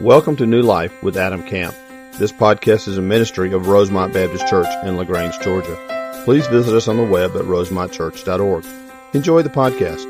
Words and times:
Welcome 0.00 0.36
to 0.36 0.46
New 0.46 0.62
Life 0.62 1.02
with 1.02 1.16
Adam 1.16 1.42
Camp. 1.42 1.74
This 2.18 2.30
podcast 2.30 2.86
is 2.86 2.98
a 2.98 3.02
ministry 3.02 3.52
of 3.52 3.66
Rosemont 3.66 4.14
Baptist 4.14 4.46
Church 4.46 4.68
in 4.84 4.96
LaGrange, 4.96 5.36
Georgia. 5.40 6.22
Please 6.24 6.46
visit 6.46 6.72
us 6.72 6.86
on 6.86 6.98
the 6.98 7.02
web 7.02 7.34
at 7.34 7.42
rosemontchurch.org. 7.42 8.64
Enjoy 9.12 9.42
the 9.42 9.48
podcast. 9.48 10.06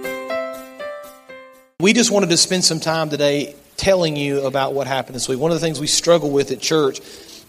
We 1.80 1.94
just 1.94 2.10
wanted 2.10 2.28
to 2.28 2.36
spend 2.36 2.66
some 2.66 2.80
time 2.80 3.08
today 3.08 3.54
telling 3.78 4.14
you 4.14 4.44
about 4.44 4.74
what 4.74 4.86
happened 4.86 5.16
this 5.16 5.26
week. 5.26 5.38
One 5.38 5.52
of 5.52 5.58
the 5.58 5.66
things 5.66 5.80
we 5.80 5.86
struggle 5.86 6.30
with 6.30 6.50
at 6.50 6.60
church 6.60 7.00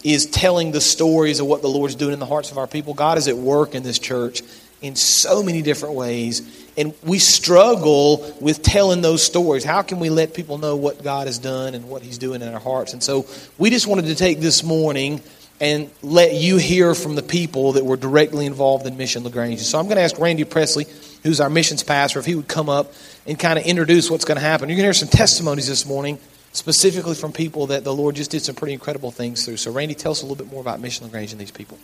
is 0.06 0.26
telling 0.26 0.72
the 0.72 0.80
stories 0.80 1.42
of 1.42 1.48
what 1.48 1.62
the 1.62 1.68
Lord's 1.68 1.96
doing 1.96 2.14
in 2.14 2.20
the 2.20 2.26
hearts 2.26 2.52
of 2.52 2.58
our 2.58 2.68
people. 2.68 2.94
God 2.94 3.18
is 3.18 3.28
at 3.28 3.36
work 3.36 3.76
in 3.76 3.84
this 3.84 4.00
church 4.00 4.44
in 4.82 4.96
so 4.96 5.44
many 5.44 5.62
different 5.62 5.96
ways. 5.96 6.68
And 6.78 6.94
we 7.04 7.20
struggle 7.20 8.36
with 8.40 8.62
telling 8.62 9.02
those 9.02 9.22
stories. 9.22 9.64
How 9.64 9.82
can 9.82 10.00
we 10.00 10.10
let 10.10 10.34
people 10.34 10.58
know 10.58 10.76
what 10.76 11.04
God 11.04 11.28
has 11.28 11.38
done 11.38 11.76
and 11.76 11.90
what 11.90 12.02
He's 12.02 12.18
doing 12.18 12.42
in 12.42 12.54
our 12.54 12.60
hearts? 12.60 12.94
And 12.94 13.04
so 13.04 13.26
we 13.58 13.70
just 13.70 13.88
wanted 13.88 14.06
to 14.06 14.16
take 14.16 14.40
this 14.40 14.64
morning 14.64 15.22
and 15.62 15.90
let 16.02 16.34
you 16.34 16.58
hear 16.58 16.96
from 16.96 17.16
the 17.16 17.22
people 17.22 17.74
that 17.74 17.86
were 17.86 17.98
directly 17.98 18.46
involved 18.46 18.86
in 18.88 18.96
Mission 18.96 19.24
LaGrange. 19.24 19.60
So 19.60 19.78
I'm 19.78 19.86
going 19.86 19.98
to 19.98 20.04
ask 20.04 20.18
Randy 20.18 20.46
Presley, 20.46 20.86
who's 21.24 21.42
our 21.42 21.50
missions 21.50 21.84
pastor, 21.84 22.20
if 22.20 22.26
he 22.26 22.36
would 22.36 22.48
come 22.48 22.70
up 22.70 22.94
and 23.28 23.38
kind 23.38 23.60
of 23.60 23.66
introduce 23.66 24.10
what's 24.10 24.24
going 24.24 24.38
to 24.38 24.42
happen. 24.42 24.70
You're 24.70 24.78
going 24.78 24.84
to 24.84 24.88
hear 24.88 24.94
some 24.94 25.10
testimonies 25.10 25.68
this 25.68 25.86
morning, 25.86 26.18
specifically 26.54 27.16
from 27.16 27.34
people 27.34 27.68
that 27.68 27.84
the 27.84 27.94
Lord 27.94 28.16
just 28.16 28.32
did 28.32 28.42
some 28.42 28.56
pretty 28.56 28.74
incredible 28.74 29.12
things 29.12 29.44
through. 29.44 29.58
So, 29.58 29.72
Randy, 29.72 29.96
tell 29.96 30.14
us 30.14 30.22
a 30.22 30.26
little 30.26 30.42
bit 30.42 30.52
more 30.52 30.62
about 30.62 30.80
Mission 30.80 31.06
LaGrange 31.06 31.34
and 31.34 31.42
these 31.42 31.52
people. 31.52 31.78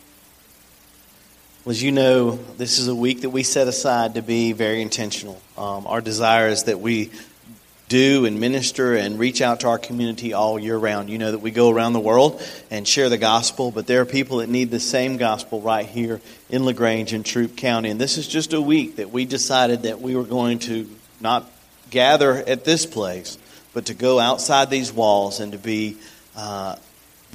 Well, 1.66 1.72
as 1.72 1.82
you 1.82 1.92
know, 1.92 2.38
this 2.58 2.78
is 2.78 2.90
a 2.90 2.94
week 2.94 3.22
that 3.22 3.32
we 3.32 3.42
set 3.42 3.68
aside 3.68 4.14
to 4.14 4.22
be 4.22 4.52
very 4.52 4.84
intentional. 4.84 5.42
Um, 5.58 5.88
our 5.88 6.00
desire 6.00 6.48
is 6.48 6.66
that 6.66 6.80
we 6.80 7.10
do 7.90 8.26
and 8.26 8.40
minister 8.40 8.94
and 8.94 9.18
reach 9.18 9.42
out 9.42 9.62
to 9.62 9.70
our 9.70 9.80
community 9.80 10.32
all 10.32 10.60
year 10.60 10.78
round. 10.78 11.10
You 11.10 11.18
know 11.18 11.32
that 11.32 11.40
we 11.40 11.50
go 11.50 11.72
around 11.72 11.94
the 11.94 12.00
world 12.00 12.40
and 12.70 12.88
share 12.88 13.10
the 13.10 13.18
gospel, 13.18 13.72
but 13.72 13.88
there 13.88 14.00
are 14.02 14.06
people 14.06 14.38
that 14.38 14.50
need 14.50 14.70
the 14.70 14.80
same 14.80 15.18
gospel 15.18 15.60
right 15.60 15.88
here 15.88 16.22
in 16.52 16.66
LaGrange 16.66 17.14
and 17.14 17.26
Troup 17.26 17.58
County. 17.58 17.90
And 17.90 18.00
this 18.00 18.20
is 18.20 18.28
just 18.28 18.54
a 18.54 18.62
week 18.62 18.98
that 18.98 19.10
we 19.10 19.26
decided 19.26 19.82
that 19.84 20.00
we 20.00 20.16
were 20.16 20.24
going 20.24 20.60
to 20.60 20.88
not 21.20 21.50
gather 21.90 22.36
at 22.36 22.64
this 22.64 22.86
place, 22.86 23.40
but 23.74 23.88
to 23.88 23.96
go 23.96 24.20
outside 24.20 24.70
these 24.70 24.94
walls 24.94 25.40
and 25.40 25.52
to 25.54 25.58
be 25.58 25.98
uh, 26.36 26.76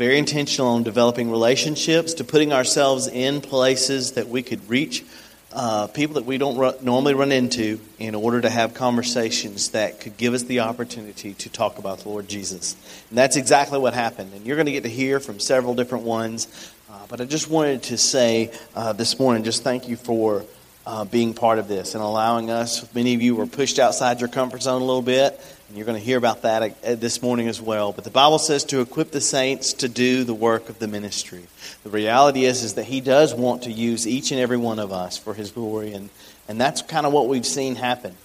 very 0.01 0.17
intentional 0.17 0.69
on 0.69 0.83
developing 0.83 1.31
relationships, 1.31 2.15
to 2.15 2.25
putting 2.25 2.55
ourselves 2.55 3.07
in 3.07 3.43
places 3.43 4.13
that 4.13 4.27
we 4.29 4.43
could 4.43 4.67
reach 4.67 5.05
uh, 5.53 5.89
people 5.89 6.15
that 6.15 6.25
we 6.25 6.39
don't 6.39 6.83
normally 6.83 7.13
run 7.13 7.31
into 7.31 7.79
in 7.99 8.15
order 8.15 8.41
to 8.41 8.49
have 8.49 8.73
conversations 8.73 9.73
that 9.73 10.01
could 10.01 10.17
give 10.17 10.33
us 10.33 10.45
the 10.45 10.61
opportunity 10.61 11.35
to 11.35 11.51
talk 11.51 11.77
about 11.79 11.99
the 11.99 12.09
Lord 12.09 12.29
Jesus. 12.29 12.77
And 13.11 13.19
that's 13.19 13.37
exactly 13.37 13.79
what 13.79 13.93
happened. 13.93 14.33
And 14.33 14.47
you're 14.47 14.57
going 14.57 14.65
to 14.65 14.73
get 14.73 14.85
to 14.85 14.89
hear 14.89 15.21
from 15.21 15.39
several 15.39 15.75
different 15.75 16.05
ones. 16.05 16.73
Uh, 16.91 16.95
but 17.11 17.21
I 17.21 17.27
just 17.27 17.51
wanted 17.51 17.83
to 17.83 17.99
say 17.99 18.55
uh, 18.75 18.95
this 18.95 19.19
morning, 19.19 19.45
just 19.45 19.65
thank 19.65 19.87
you 19.87 19.97
for 19.97 20.47
uh, 20.87 21.05
being 21.05 21.35
part 21.35 21.59
of 21.59 21.69
this 21.69 21.95
and 21.95 22.03
allowing 22.03 22.49
us. 22.49 22.89
Many 22.95 23.13
of 23.13 23.21
you 23.21 23.37
were 23.37 23.47
pushed 23.47 23.79
outside 23.79 24.21
your 24.21 24.31
comfort 24.31 24.63
zone 24.63 24.81
a 24.81 24.85
little 24.87 25.03
bit 25.03 25.39
and 25.71 25.79
you're 25.79 25.87
going 25.87 25.99
to 25.99 26.05
hear 26.05 26.19
about 26.19 26.43
that 26.43 26.85
uh, 26.85 26.97
this 26.97 27.23
morning 27.23 27.47
as 27.47 27.61
well. 27.61 27.93
But 27.93 28.03
the 28.03 28.11
Bible 28.11 28.41
says 28.41 28.65
to 28.65 28.81
equip 28.81 29.13
the 29.13 29.21
saints 29.21 29.73
to 29.75 29.89
do 29.89 30.25
the 30.25 30.35
work 30.35 30.69
of 30.69 30.81
the 30.81 30.89
ministry. 30.89 31.45
The 31.85 31.91
reality 31.91 32.45
is, 32.45 32.65
is 32.65 32.75
that 32.75 32.87
He 32.87 33.01
does 33.01 33.33
want 33.33 33.63
to 33.63 33.71
use 33.71 34.05
each 34.05 34.33
and 34.33 34.41
every 34.41 34.57
one 34.57 34.81
of 34.81 34.91
us 34.91 35.17
for 35.17 35.33
His 35.33 35.53
glory. 35.53 35.93
And, 35.93 36.11
and 36.49 36.61
that's 36.61 36.83
kind 36.83 37.07
of 37.07 37.13
what 37.13 37.29
we've 37.29 37.47
seen 37.47 37.77
happen. 37.77 38.17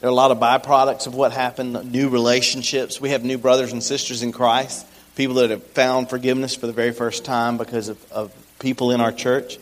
There 0.00 0.08
are 0.08 0.12
a 0.12 0.14
lot 0.14 0.30
of 0.30 0.40
byproducts 0.40 1.06
of 1.06 1.14
what 1.14 1.32
happened, 1.32 1.90
new 1.90 2.10
relationships. 2.10 3.00
We 3.00 3.10
have 3.10 3.24
new 3.24 3.38
brothers 3.38 3.72
and 3.72 3.82
sisters 3.82 4.22
in 4.22 4.30
Christ, 4.30 4.86
people 5.16 5.36
that 5.36 5.48
have 5.48 5.64
found 5.68 6.10
forgiveness 6.10 6.54
for 6.54 6.66
the 6.66 6.74
very 6.74 6.92
first 6.92 7.24
time 7.24 7.56
because 7.56 7.88
of, 7.88 8.12
of 8.12 8.30
people 8.58 8.90
in 8.90 9.00
our 9.00 9.12
church. 9.12 9.58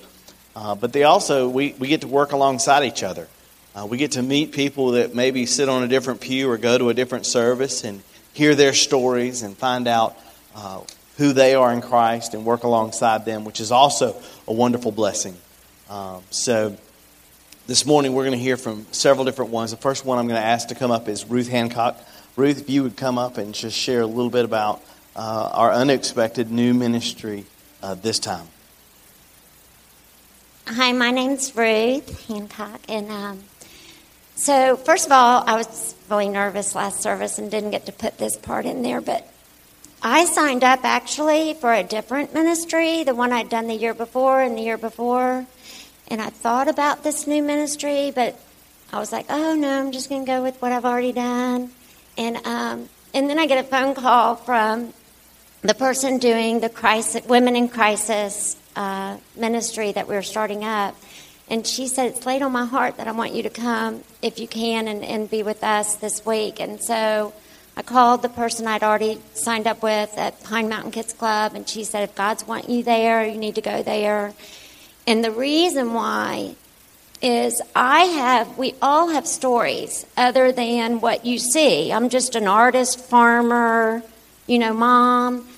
Uh, 0.56 0.74
but 0.74 0.92
they 0.92 1.04
also, 1.04 1.48
we, 1.48 1.72
we 1.78 1.86
get 1.86 2.00
to 2.00 2.08
work 2.08 2.32
alongside 2.32 2.82
each 2.82 3.04
other. 3.04 3.28
Uh, 3.74 3.86
we 3.86 3.96
get 3.96 4.12
to 4.12 4.22
meet 4.22 4.52
people 4.52 4.92
that 4.92 5.14
maybe 5.14 5.46
sit 5.46 5.68
on 5.68 5.82
a 5.82 5.88
different 5.88 6.20
pew 6.20 6.50
or 6.50 6.58
go 6.58 6.78
to 6.78 6.88
a 6.88 6.94
different 6.94 7.26
service 7.26 7.84
and 7.84 8.02
hear 8.32 8.54
their 8.54 8.72
stories 8.72 9.42
and 9.42 9.56
find 9.56 9.86
out 9.86 10.16
uh, 10.54 10.80
who 11.16 11.32
they 11.32 11.54
are 11.54 11.72
in 11.72 11.80
Christ 11.80 12.34
and 12.34 12.44
work 12.44 12.64
alongside 12.64 13.24
them, 13.24 13.44
which 13.44 13.60
is 13.60 13.70
also 13.70 14.16
a 14.46 14.52
wonderful 14.52 14.92
blessing. 14.92 15.36
Um, 15.90 16.22
so, 16.30 16.76
this 17.66 17.84
morning 17.84 18.14
we're 18.14 18.24
going 18.24 18.36
to 18.36 18.42
hear 18.42 18.56
from 18.56 18.86
several 18.92 19.26
different 19.26 19.50
ones. 19.50 19.72
The 19.72 19.76
first 19.76 20.04
one 20.04 20.18
I'm 20.18 20.26
going 20.26 20.40
to 20.40 20.46
ask 20.46 20.68
to 20.68 20.74
come 20.74 20.90
up 20.90 21.06
is 21.06 21.26
Ruth 21.26 21.48
Hancock. 21.48 21.98
Ruth, 22.34 22.60
if 22.62 22.70
you 22.70 22.82
would 22.82 22.96
come 22.96 23.18
up 23.18 23.36
and 23.36 23.54
just 23.54 23.76
share 23.76 24.00
a 24.00 24.06
little 24.06 24.30
bit 24.30 24.44
about 24.44 24.82
uh, 25.14 25.50
our 25.52 25.72
unexpected 25.72 26.50
new 26.50 26.72
ministry 26.72 27.44
uh, 27.82 27.94
this 27.94 28.18
time. 28.18 28.46
Hi, 30.66 30.92
my 30.92 31.10
name's 31.10 31.54
Ruth 31.56 32.26
Hancock, 32.28 32.80
and 32.88 33.10
um, 33.10 33.44
so, 34.38 34.76
first 34.76 35.06
of 35.06 35.12
all, 35.12 35.42
I 35.46 35.56
was 35.56 35.96
really 36.08 36.28
nervous 36.28 36.74
last 36.76 37.02
service 37.02 37.38
and 37.38 37.50
didn't 37.50 37.72
get 37.72 37.86
to 37.86 37.92
put 37.92 38.18
this 38.18 38.36
part 38.36 38.66
in 38.66 38.82
there, 38.82 39.00
but 39.00 39.28
I 40.00 40.26
signed 40.26 40.62
up 40.62 40.84
actually 40.84 41.54
for 41.54 41.72
a 41.74 41.82
different 41.82 42.32
ministry, 42.32 43.02
the 43.02 43.16
one 43.16 43.32
I'd 43.32 43.48
done 43.48 43.66
the 43.66 43.74
year 43.74 43.94
before 43.94 44.40
and 44.40 44.56
the 44.56 44.62
year 44.62 44.78
before. 44.78 45.44
And 46.06 46.22
I 46.22 46.30
thought 46.30 46.68
about 46.68 47.02
this 47.02 47.26
new 47.26 47.42
ministry, 47.42 48.12
but 48.14 48.38
I 48.92 49.00
was 49.00 49.10
like, 49.10 49.26
oh 49.28 49.56
no, 49.56 49.80
I'm 49.80 49.90
just 49.90 50.08
going 50.08 50.24
to 50.24 50.26
go 50.26 50.40
with 50.40 50.62
what 50.62 50.70
I've 50.70 50.84
already 50.84 51.12
done. 51.12 51.72
And, 52.16 52.36
um, 52.46 52.88
and 53.12 53.28
then 53.28 53.40
I 53.40 53.46
get 53.46 53.58
a 53.58 53.68
phone 53.68 53.96
call 53.96 54.36
from 54.36 54.94
the 55.62 55.74
person 55.74 56.18
doing 56.18 56.60
the 56.60 56.68
crisis, 56.68 57.26
Women 57.26 57.56
in 57.56 57.68
Crisis 57.68 58.56
uh, 58.76 59.16
ministry 59.36 59.90
that 59.90 60.06
we 60.06 60.14
were 60.14 60.22
starting 60.22 60.62
up. 60.62 60.94
And 61.50 61.66
she 61.66 61.86
said, 61.86 62.12
It's 62.12 62.26
laid 62.26 62.42
on 62.42 62.52
my 62.52 62.64
heart 62.64 62.96
that 62.96 63.08
I 63.08 63.12
want 63.12 63.34
you 63.34 63.42
to 63.42 63.50
come 63.50 64.02
if 64.22 64.38
you 64.38 64.46
can 64.46 64.88
and, 64.88 65.04
and 65.04 65.30
be 65.30 65.42
with 65.42 65.64
us 65.64 65.96
this 65.96 66.24
week. 66.24 66.60
And 66.60 66.82
so 66.82 67.32
I 67.76 67.82
called 67.82 68.22
the 68.22 68.28
person 68.28 68.66
I'd 68.66 68.82
already 68.82 69.20
signed 69.34 69.66
up 69.66 69.82
with 69.82 70.16
at 70.18 70.42
Pine 70.42 70.68
Mountain 70.68 70.92
Kids 70.92 71.12
Club, 71.12 71.54
and 71.54 71.68
she 71.68 71.84
said, 71.84 72.02
If 72.02 72.14
God's 72.14 72.46
want 72.46 72.68
you 72.68 72.82
there, 72.82 73.24
you 73.24 73.38
need 73.38 73.54
to 73.54 73.62
go 73.62 73.82
there. 73.82 74.34
And 75.06 75.24
the 75.24 75.30
reason 75.30 75.94
why 75.94 76.54
is 77.22 77.60
I 77.74 78.00
have, 78.04 78.58
we 78.58 78.74
all 78.80 79.08
have 79.08 79.26
stories 79.26 80.06
other 80.16 80.52
than 80.52 81.00
what 81.00 81.24
you 81.24 81.38
see. 81.38 81.92
I'm 81.92 82.10
just 82.10 82.34
an 82.34 82.46
artist, 82.46 83.00
farmer, 83.00 84.02
you 84.46 84.58
know, 84.58 84.72
mom 84.72 85.48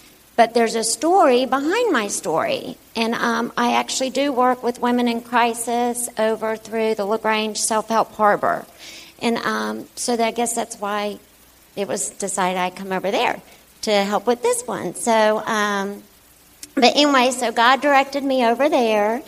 but 0.40 0.54
there's 0.54 0.74
a 0.74 0.82
story 0.82 1.44
behind 1.44 1.92
my 1.92 2.08
story. 2.08 2.78
And 3.00 3.14
um, 3.14 3.50
I 3.56 3.76
actually 3.76 4.10
do 4.10 4.30
work 4.30 4.62
with 4.62 4.78
women 4.78 5.08
in 5.08 5.22
crisis 5.22 6.10
over 6.18 6.54
through 6.54 6.96
the 6.96 7.06
LaGrange 7.06 7.56
Self 7.56 7.88
Help 7.88 8.12
Harbor. 8.12 8.66
And 9.22 9.38
um, 9.38 9.88
so 9.94 10.22
I 10.22 10.32
guess 10.32 10.54
that's 10.54 10.76
why 10.78 11.18
it 11.76 11.88
was 11.88 12.10
decided 12.10 12.58
I'd 12.58 12.76
come 12.76 12.92
over 12.92 13.10
there 13.10 13.40
to 13.82 13.90
help 13.90 14.26
with 14.26 14.42
this 14.42 14.66
one. 14.66 14.94
So, 14.96 15.42
um, 15.46 16.02
but 16.74 16.94
anyway, 16.94 17.30
so 17.30 17.50
God 17.50 17.80
directed 17.80 18.22
me 18.22 18.44
over 18.44 18.68
there. 18.68 19.22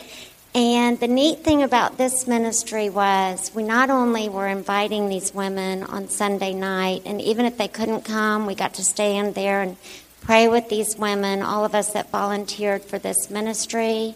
And 0.54 1.00
the 1.00 1.08
neat 1.08 1.38
thing 1.38 1.62
about 1.62 1.96
this 1.96 2.26
ministry 2.26 2.90
was 2.90 3.50
we 3.54 3.62
not 3.62 3.88
only 3.88 4.28
were 4.28 4.48
inviting 4.48 5.08
these 5.08 5.32
women 5.32 5.82
on 5.84 6.08
Sunday 6.08 6.52
night, 6.52 7.04
and 7.06 7.22
even 7.22 7.46
if 7.46 7.56
they 7.56 7.68
couldn't 7.68 8.02
come, 8.02 8.44
we 8.44 8.54
got 8.54 8.74
to 8.74 8.84
stand 8.84 9.34
there 9.34 9.62
and 9.62 9.78
pray 10.22 10.48
with 10.48 10.68
these 10.68 10.96
women, 10.96 11.42
all 11.42 11.64
of 11.64 11.74
us 11.74 11.92
that 11.92 12.10
volunteered 12.10 12.82
for 12.82 12.98
this 12.98 13.28
ministry. 13.30 14.14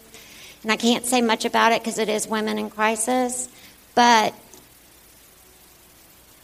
And 0.63 0.71
I 0.71 0.77
can't 0.77 1.05
say 1.05 1.21
much 1.21 1.45
about 1.45 1.73
it 1.73 1.81
because 1.81 1.99
it 1.99 2.09
is 2.09 2.27
women 2.27 2.57
in 2.57 2.69
crisis, 2.69 3.49
but 3.93 4.33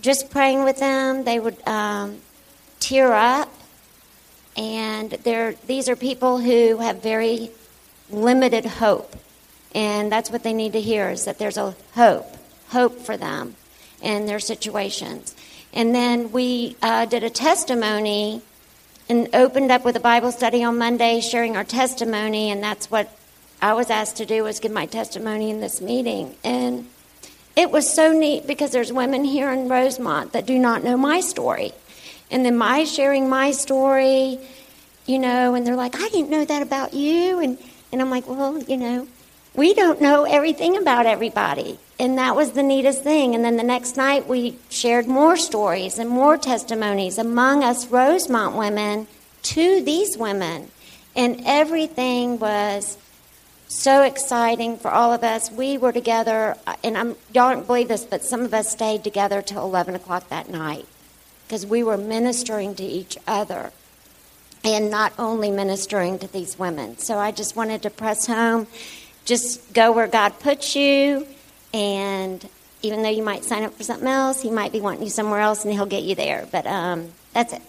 just 0.02 0.30
praying 0.30 0.64
with 0.66 0.78
them, 0.80 1.24
they 1.24 1.40
would 1.40 1.66
um, 1.68 2.20
tear 2.80 3.14
up. 3.14 3.52
And 4.56 5.12
they're, 5.12 5.54
these 5.66 5.90
are 5.90 5.96
people 5.96 6.38
who 6.38 6.78
have 6.78 7.02
very 7.02 7.50
limited 8.10 8.66
hope. 8.66 9.16
And 9.74 10.12
that's 10.12 10.30
what 10.30 10.44
they 10.44 10.54
need 10.54 10.74
to 10.74 10.82
hear 10.82 11.10
is 11.10 11.26
that 11.26 11.40
there's 11.40 11.58
a 11.58 11.76
hope, 11.94 12.28
hope 12.68 13.00
for 13.00 13.18
them 13.18 13.56
in 14.02 14.28
their 14.28 14.40
situations. 14.40 15.36
And 15.74 15.96
then 15.96 16.32
we 16.32 16.76
uh, 16.82 17.06
did 17.06 17.24
a 17.24 17.30
testimony 17.32 18.44
and 19.14 19.30
opened 19.36 19.70
up 19.70 19.86
with 19.86 19.96
a 19.96 20.00
Bible 20.00 20.32
study 20.32 20.64
on 20.64 20.80
Monday, 20.80 21.22
sharing 21.22 21.56
our 21.56 21.64
testimony, 21.64 22.50
and 22.50 22.64
that's 22.64 22.90
what 22.90 23.16
I 23.62 23.74
was 23.74 23.92
asked 23.92 24.18
to 24.18 24.26
do 24.26 24.44
was 24.44 24.60
give 24.60 24.72
my 24.72 24.88
testimony 24.88 25.52
in 25.52 25.60
this 25.60 25.82
meeting. 25.82 26.36
And 26.44 26.90
it 27.56 27.70
was 27.70 27.94
so 27.94 28.12
neat 28.12 28.48
because 28.48 28.72
there's 28.72 28.92
women 28.92 29.24
here 29.24 29.52
in 29.52 29.70
Rosemont 29.70 30.34
that 30.34 30.48
do 30.48 30.58
not 30.58 30.84
know 30.84 30.98
my 30.98 31.20
story. 31.20 31.74
And 32.32 32.44
then 32.44 32.58
my 32.58 32.86
sharing 32.86 33.30
my 33.30 33.52
story, 33.52 34.40
you 35.06 35.20
know, 35.20 35.54
and 35.54 35.66
they're 35.66 35.76
like, 35.76 35.94
I 35.94 36.10
didn't 36.10 36.32
know 36.32 36.44
that 36.46 36.64
about 36.64 36.96
you. 36.96 37.40
And, 37.40 37.60
and 37.92 38.02
I'm 38.02 38.10
like, 38.10 38.28
well, 38.28 38.64
you 38.64 38.78
know, 38.78 39.08
we 39.56 39.74
don't 39.74 40.02
know 40.02 40.24
everything 40.24 40.78
about 40.78 41.06
everybody. 41.06 41.78
And 42.00 42.18
that 42.18 42.36
was 42.36 42.52
the 42.52 42.64
neatest 42.64 43.04
thing. 43.04 43.36
And 43.36 43.46
then 43.46 43.56
the 43.56 43.64
next 43.64 43.98
night, 43.98 44.28
we 44.28 44.58
shared 44.70 45.08
more 45.08 45.38
stories 45.38 46.00
and 46.00 46.10
more 46.10 46.38
testimonies 46.38 47.18
among 47.18 47.64
us 47.64 47.88
Rosemont 47.88 48.56
women 48.56 49.08
to 49.44 49.82
these 49.84 50.18
women. 50.18 50.72
And 51.16 51.42
everything 51.46 52.40
was 52.40 52.98
so 53.68 54.02
exciting 54.02 54.78
for 54.78 54.90
all 54.90 55.14
of 55.14 55.24
us. 55.24 55.52
We 55.52 55.78
were 55.78 55.92
together, 55.92 56.58
and 56.84 56.98
I'm, 56.98 57.10
y'all 57.34 57.54
don't 57.54 57.68
believe 57.68 57.88
this, 57.88 58.06
but 58.06 58.24
some 58.24 58.42
of 58.42 58.54
us 58.54 58.70
stayed 58.70 59.04
together 59.04 59.42
till 59.42 59.64
11 59.64 59.96
o'clock 59.96 60.30
that 60.30 60.50
night 60.50 60.88
because 61.48 61.66
we 61.66 61.84
were 61.84 61.98
ministering 61.98 62.74
to 62.76 62.84
each 62.84 63.18
other 63.28 63.72
and 64.64 64.90
not 64.90 65.14
only 65.20 65.52
ministering 65.52 66.18
to 66.20 66.28
these 66.28 66.58
women. 66.58 66.98
So 66.98 67.18
I 67.18 67.32
just 67.32 67.56
wanted 67.56 67.82
to 67.84 67.90
press 67.90 68.28
home 68.28 68.68
just 69.26 69.74
go 69.74 69.92
where 69.92 70.08
God 70.08 70.40
puts 70.40 70.76
you, 70.76 71.28
and 71.74 72.48
even 72.82 73.02
though 73.02 73.10
you 73.10 73.24
might 73.24 73.46
sign 73.46 73.64
up 73.64 73.74
for 73.74 73.84
something 73.84 74.08
else, 74.08 74.42
He 74.42 74.50
might 74.50 74.72
be 74.72 74.82
wanting 74.82 75.04
you 75.04 75.10
somewhere 75.10 75.40
else, 75.40 75.64
and 75.64 75.74
He'll 75.74 75.86
get 75.86 76.04
you 76.04 76.16
there. 76.16 76.48
But 76.52 76.68
um, 76.68 77.12
that's 77.34 77.54
it. 77.54 77.62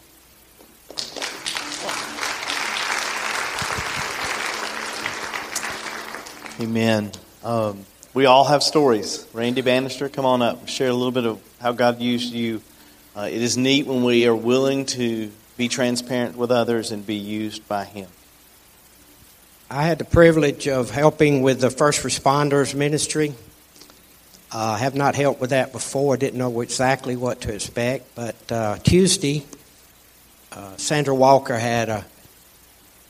Amen. 6.60 7.10
Um, 7.42 7.84
we 8.14 8.26
all 8.26 8.44
have 8.44 8.62
stories. 8.62 9.26
Randy 9.32 9.60
Bannister, 9.60 10.08
come 10.08 10.24
on 10.24 10.40
up. 10.40 10.68
Share 10.68 10.88
a 10.88 10.94
little 10.94 11.10
bit 11.10 11.26
of 11.26 11.42
how 11.60 11.72
God 11.72 12.00
used 12.00 12.32
you. 12.32 12.62
Uh, 13.16 13.28
it 13.30 13.42
is 13.42 13.56
neat 13.56 13.86
when 13.86 14.04
we 14.04 14.26
are 14.26 14.34
willing 14.34 14.86
to 14.86 15.30
be 15.56 15.68
transparent 15.68 16.36
with 16.36 16.50
others 16.50 16.90
and 16.90 17.04
be 17.04 17.16
used 17.16 17.66
by 17.68 17.84
Him. 17.84 18.08
I 19.74 19.82
had 19.82 19.98
the 19.98 20.04
privilege 20.04 20.68
of 20.68 20.90
helping 20.90 21.42
with 21.42 21.60
the 21.60 21.68
first 21.68 22.04
responders 22.04 22.76
ministry. 22.76 23.34
I 24.52 24.74
uh, 24.74 24.76
have 24.76 24.94
not 24.94 25.16
helped 25.16 25.40
with 25.40 25.50
that 25.50 25.72
before. 25.72 26.14
I 26.14 26.16
didn't 26.16 26.38
know 26.38 26.60
exactly 26.60 27.16
what 27.16 27.40
to 27.40 27.52
expect. 27.52 28.14
But 28.14 28.36
uh, 28.52 28.78
Tuesday, 28.84 29.44
uh, 30.52 30.76
Sandra 30.76 31.12
Walker 31.12 31.56
had 31.58 31.88
a 31.88 32.04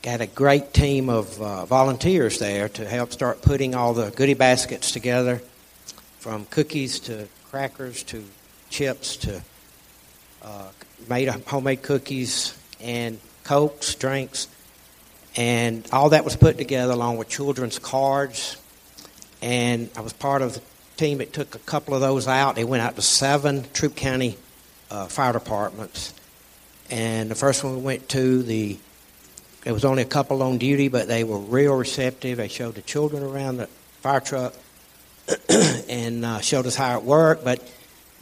got 0.01 0.21
a 0.21 0.25
great 0.25 0.73
team 0.73 1.07
of 1.07 1.39
uh, 1.39 1.65
volunteers 1.65 2.39
there 2.39 2.67
to 2.69 2.89
help 2.89 3.13
start 3.13 3.43
putting 3.43 3.75
all 3.75 3.93
the 3.93 4.09
goodie 4.09 4.33
baskets 4.33 4.89
together, 4.89 5.43
from 6.17 6.45
cookies 6.45 6.99
to 7.01 7.27
crackers 7.51 8.01
to 8.05 8.23
chips 8.71 9.17
to 9.17 9.39
uh, 10.41 10.69
made 11.07 11.27
homemade 11.27 11.83
cookies 11.83 12.57
and 12.81 13.19
cokes, 13.43 13.93
drinks, 13.93 14.47
and 15.35 15.87
all 15.91 16.09
that 16.09 16.23
was 16.23 16.35
put 16.35 16.57
together 16.57 16.93
along 16.93 17.17
with 17.17 17.29
children's 17.29 17.79
cards. 17.79 18.57
And 19.41 19.89
I 19.95 20.01
was 20.01 20.13
part 20.13 20.41
of 20.41 20.53
the 20.53 20.61
team 20.97 21.17
that 21.17 21.33
took 21.33 21.55
a 21.55 21.59
couple 21.59 21.93
of 21.93 22.01
those 22.01 22.27
out. 22.27 22.55
They 22.55 22.63
went 22.63 22.83
out 22.83 22.95
to 22.95 23.01
seven 23.01 23.65
Troup 23.73 23.95
County 23.95 24.37
uh, 24.89 25.07
fire 25.07 25.33
departments. 25.33 26.13
And 26.89 27.29
the 27.29 27.35
first 27.35 27.63
one 27.63 27.75
we 27.75 27.81
went 27.81 28.09
to, 28.09 28.43
the 28.43 28.77
there 29.63 29.73
was 29.73 29.83
only 29.83 30.03
a 30.03 30.05
couple 30.05 30.43
on 30.43 30.59
duty, 30.59 30.89
but 30.89 31.07
they 31.07 31.23
were 31.23 31.39
real 31.39 31.75
receptive. 31.75 32.37
They 32.37 32.47
showed 32.47 32.75
the 32.75 32.83
children 32.83 33.23
around 33.23 33.57
the 33.57 33.65
fire 34.01 34.19
truck 34.19 34.53
and 35.89 36.23
uh, 36.23 36.39
showed 36.39 36.67
us 36.67 36.75
how 36.75 36.99
it 36.99 37.03
worked. 37.03 37.43
But 37.43 37.67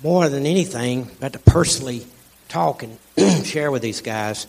more 0.02 0.30
than 0.30 0.46
anything, 0.46 1.10
got 1.20 1.34
to 1.34 1.40
personally 1.40 2.08
talk 2.48 2.84
and 2.84 2.98
share 3.46 3.72
with 3.72 3.82
these 3.82 4.00
guys 4.00 4.48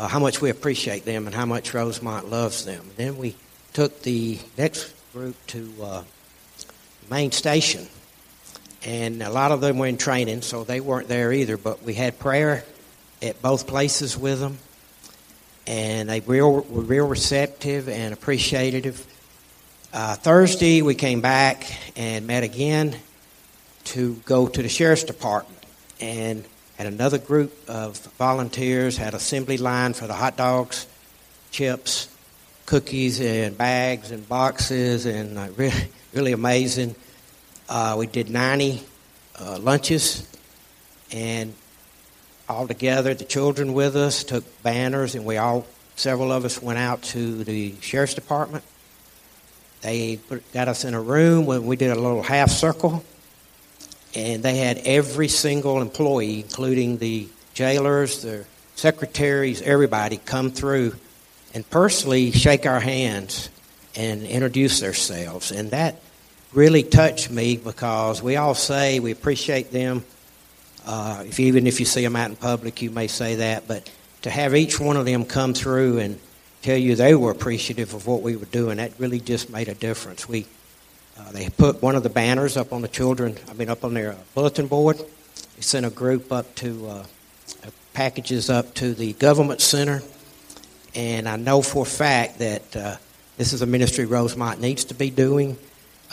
uh, 0.00 0.08
how 0.08 0.18
much 0.18 0.40
we 0.40 0.48
appreciate 0.48 1.04
them 1.04 1.26
and 1.26 1.34
how 1.34 1.44
much 1.44 1.74
Rosemont 1.74 2.30
loves 2.30 2.64
them. 2.64 2.90
Then 2.96 3.18
we 3.18 3.36
took 3.74 4.00
the 4.00 4.38
next 4.56 4.94
group 5.12 5.36
to 5.48 5.70
uh, 5.82 6.02
main 7.10 7.32
station, 7.32 7.86
and 8.82 9.22
a 9.22 9.28
lot 9.28 9.52
of 9.52 9.60
them 9.60 9.76
were 9.76 9.86
in 9.86 9.98
training, 9.98 10.40
so 10.40 10.64
they 10.64 10.80
weren't 10.80 11.08
there 11.08 11.34
either. 11.34 11.58
But 11.58 11.82
we 11.82 11.92
had 11.92 12.18
prayer 12.18 12.64
at 13.20 13.42
both 13.42 13.66
places 13.66 14.16
with 14.16 14.40
them 14.40 14.56
and 15.66 16.08
they 16.08 16.20
real, 16.20 16.62
were 16.62 16.80
real 16.80 17.06
receptive 17.06 17.90
and 17.90 18.14
appreciative. 18.14 19.06
Uh, 19.92 20.14
Thursday, 20.14 20.80
we 20.80 20.94
came 20.94 21.20
back 21.20 21.70
and 21.94 22.26
met 22.26 22.42
again 22.42 22.96
to 23.84 24.14
go 24.24 24.48
to 24.48 24.62
the 24.62 24.68
sheriff's 24.70 25.04
department 25.04 25.62
and 26.00 26.42
had 26.80 26.90
another 26.90 27.18
group 27.18 27.52
of 27.68 27.98
volunteers, 28.16 28.96
had 28.96 29.12
assembly 29.12 29.58
line 29.58 29.92
for 29.92 30.06
the 30.06 30.14
hot 30.14 30.38
dogs, 30.38 30.86
chips, 31.50 32.08
cookies, 32.64 33.20
and 33.20 33.58
bags 33.58 34.10
and 34.10 34.26
boxes, 34.26 35.04
and 35.04 35.36
uh, 35.36 35.48
really, 35.56 35.90
really 36.14 36.32
amazing. 36.32 36.94
Uh, 37.68 37.96
we 37.98 38.06
did 38.06 38.30
90 38.30 38.80
uh, 39.38 39.58
lunches, 39.58 40.26
and 41.12 41.52
all 42.48 42.66
together, 42.66 43.12
the 43.12 43.26
children 43.26 43.74
with 43.74 43.94
us, 43.94 44.24
took 44.24 44.62
banners, 44.62 45.14
and 45.14 45.26
we 45.26 45.36
all, 45.36 45.66
several 45.96 46.32
of 46.32 46.46
us 46.46 46.62
went 46.62 46.78
out 46.78 47.02
to 47.02 47.44
the 47.44 47.74
sheriff's 47.82 48.14
department. 48.14 48.64
They 49.82 50.16
put, 50.16 50.50
got 50.54 50.68
us 50.68 50.86
in 50.86 50.94
a 50.94 51.00
room 51.02 51.44
when 51.44 51.66
we 51.66 51.76
did 51.76 51.90
a 51.90 52.00
little 52.00 52.22
half 52.22 52.48
circle, 52.48 53.04
and 54.14 54.42
they 54.42 54.56
had 54.56 54.78
every 54.84 55.28
single 55.28 55.80
employee, 55.80 56.40
including 56.40 56.98
the 56.98 57.28
jailers, 57.54 58.22
the 58.22 58.44
secretaries, 58.74 59.62
everybody, 59.62 60.16
come 60.16 60.50
through 60.50 60.94
and 61.54 61.68
personally 61.70 62.30
shake 62.32 62.66
our 62.66 62.80
hands 62.80 63.50
and 63.96 64.22
introduce 64.22 64.80
themselves. 64.80 65.52
And 65.52 65.70
that 65.72 66.00
really 66.52 66.82
touched 66.82 67.30
me 67.30 67.56
because 67.56 68.22
we 68.22 68.36
all 68.36 68.54
say 68.54 69.00
we 69.00 69.12
appreciate 69.12 69.70
them 69.70 70.04
uh, 70.86 71.24
if 71.26 71.38
even 71.40 71.66
if 71.66 71.78
you 71.80 71.86
see 71.86 72.02
them 72.02 72.16
out 72.16 72.30
in 72.30 72.36
public, 72.36 72.82
you 72.82 72.90
may 72.90 73.06
say 73.06 73.36
that, 73.36 73.68
but 73.68 73.90
to 74.22 74.30
have 74.30 74.54
each 74.54 74.80
one 74.80 74.96
of 74.96 75.06
them 75.06 75.24
come 75.24 75.54
through 75.54 75.98
and 75.98 76.18
tell 76.62 76.76
you 76.76 76.94
they 76.94 77.14
were 77.14 77.30
appreciative 77.30 77.94
of 77.94 78.06
what 78.06 78.22
we 78.22 78.36
were 78.36 78.46
doing, 78.46 78.78
that 78.78 78.92
really 78.98 79.20
just 79.20 79.50
made 79.50 79.68
a 79.68 79.74
difference. 79.74 80.28
We 80.28 80.46
uh, 81.18 81.32
they 81.32 81.48
put 81.48 81.82
one 81.82 81.96
of 81.96 82.02
the 82.02 82.08
banners 82.08 82.56
up 82.56 82.72
on 82.72 82.82
the 82.82 82.88
children, 82.88 83.36
I 83.48 83.54
mean 83.54 83.68
up 83.68 83.84
on 83.84 83.94
their 83.94 84.16
bulletin 84.34 84.66
board. 84.66 84.98
They 84.98 85.62
sent 85.62 85.86
a 85.86 85.90
group 85.90 86.32
up 86.32 86.54
to 86.56 86.86
uh, 86.88 87.04
packages 87.92 88.50
up 88.50 88.74
to 88.74 88.94
the 88.94 89.12
government 89.14 89.60
center, 89.60 90.02
and 90.94 91.28
I 91.28 91.36
know 91.36 91.62
for 91.62 91.82
a 91.82 91.86
fact 91.86 92.38
that 92.38 92.76
uh, 92.76 92.96
this 93.36 93.52
is 93.52 93.62
a 93.62 93.66
ministry 93.66 94.04
Rosemont 94.04 94.60
needs 94.60 94.84
to 94.86 94.94
be 94.94 95.10
doing. 95.10 95.56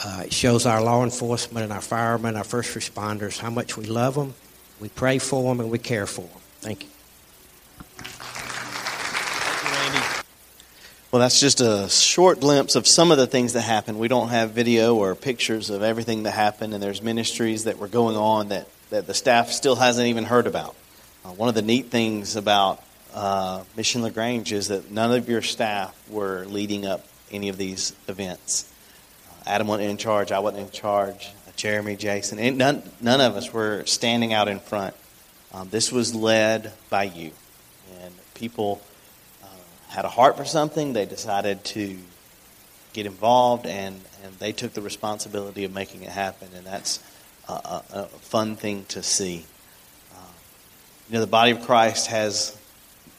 Uh, 0.04 0.22
it 0.26 0.32
shows 0.32 0.66
our 0.66 0.82
law 0.82 1.02
enforcement 1.02 1.64
and 1.64 1.72
our 1.72 1.80
firemen, 1.80 2.36
our 2.36 2.44
first 2.44 2.76
responders, 2.76 3.38
how 3.38 3.50
much 3.50 3.76
we 3.76 3.86
love 3.86 4.14
them 4.14 4.34
we 4.80 4.88
pray 4.88 5.18
for 5.18 5.42
them 5.42 5.60
and 5.60 5.70
we 5.70 5.78
care 5.78 6.06
for 6.06 6.22
them. 6.22 6.40
Thank 6.60 6.84
you. 6.84 6.90
Thank 7.98 9.64
you, 9.64 9.70
Randy. 9.70 10.24
Well, 11.10 11.20
that's 11.20 11.40
just 11.40 11.62
a 11.62 11.88
short 11.88 12.38
glimpse 12.38 12.76
of 12.76 12.86
some 12.86 13.10
of 13.10 13.16
the 13.16 13.26
things 13.26 13.54
that 13.54 13.62
happened. 13.62 13.98
We 13.98 14.08
don't 14.08 14.28
have 14.28 14.50
video 14.50 14.94
or 14.94 15.14
pictures 15.14 15.70
of 15.70 15.82
everything 15.82 16.24
that 16.24 16.32
happened, 16.32 16.74
and 16.74 16.82
there's 16.82 17.00
ministries 17.00 17.64
that 17.64 17.78
were 17.78 17.88
going 17.88 18.14
on 18.14 18.50
that, 18.50 18.68
that 18.90 19.06
the 19.06 19.14
staff 19.14 19.50
still 19.50 19.74
hasn't 19.74 20.06
even 20.06 20.24
heard 20.24 20.46
about. 20.46 20.76
Uh, 21.24 21.30
one 21.30 21.48
of 21.48 21.54
the 21.54 21.62
neat 21.62 21.86
things 21.86 22.36
about 22.36 22.82
uh, 23.14 23.64
Mission 23.74 24.02
LaGrange 24.02 24.52
is 24.52 24.68
that 24.68 24.90
none 24.90 25.10
of 25.12 25.30
your 25.30 25.40
staff 25.40 25.98
were 26.10 26.44
leading 26.44 26.84
up 26.84 27.06
any 27.30 27.48
of 27.48 27.56
these 27.56 27.96
events. 28.06 28.70
Uh, 29.30 29.48
Adam 29.48 29.66
wasn't 29.66 29.88
in 29.88 29.96
charge, 29.96 30.30
I 30.30 30.40
wasn't 30.40 30.66
in 30.66 30.70
charge. 30.72 31.30
Jeremy, 31.56 31.96
Jason, 31.96 32.38
and 32.38 32.58
none, 32.58 32.82
none 33.00 33.22
of 33.22 33.34
us 33.34 33.50
were 33.50 33.82
standing 33.86 34.34
out 34.34 34.46
in 34.46 34.60
front. 34.60 34.94
Um, 35.54 35.70
this 35.70 35.90
was 35.90 36.14
led 36.14 36.70
by 36.90 37.04
you. 37.04 37.32
And 38.02 38.14
people 38.34 38.82
uh, 38.82 38.87
had 39.88 40.04
a 40.04 40.08
heart 40.08 40.36
for 40.36 40.44
something. 40.44 40.92
They 40.92 41.06
decided 41.06 41.64
to 41.66 41.98
get 42.92 43.06
involved, 43.06 43.66
and, 43.66 44.00
and 44.24 44.34
they 44.38 44.52
took 44.52 44.72
the 44.72 44.82
responsibility 44.82 45.64
of 45.64 45.72
making 45.72 46.02
it 46.02 46.10
happen. 46.10 46.48
And 46.54 46.66
that's 46.66 47.02
a, 47.48 47.52
a, 47.52 47.84
a 47.92 48.04
fun 48.06 48.56
thing 48.56 48.84
to 48.88 49.02
see. 49.02 49.44
Uh, 50.14 50.32
you 51.08 51.14
know, 51.14 51.20
the 51.20 51.26
body 51.26 51.52
of 51.52 51.62
Christ 51.62 52.08
has 52.08 52.58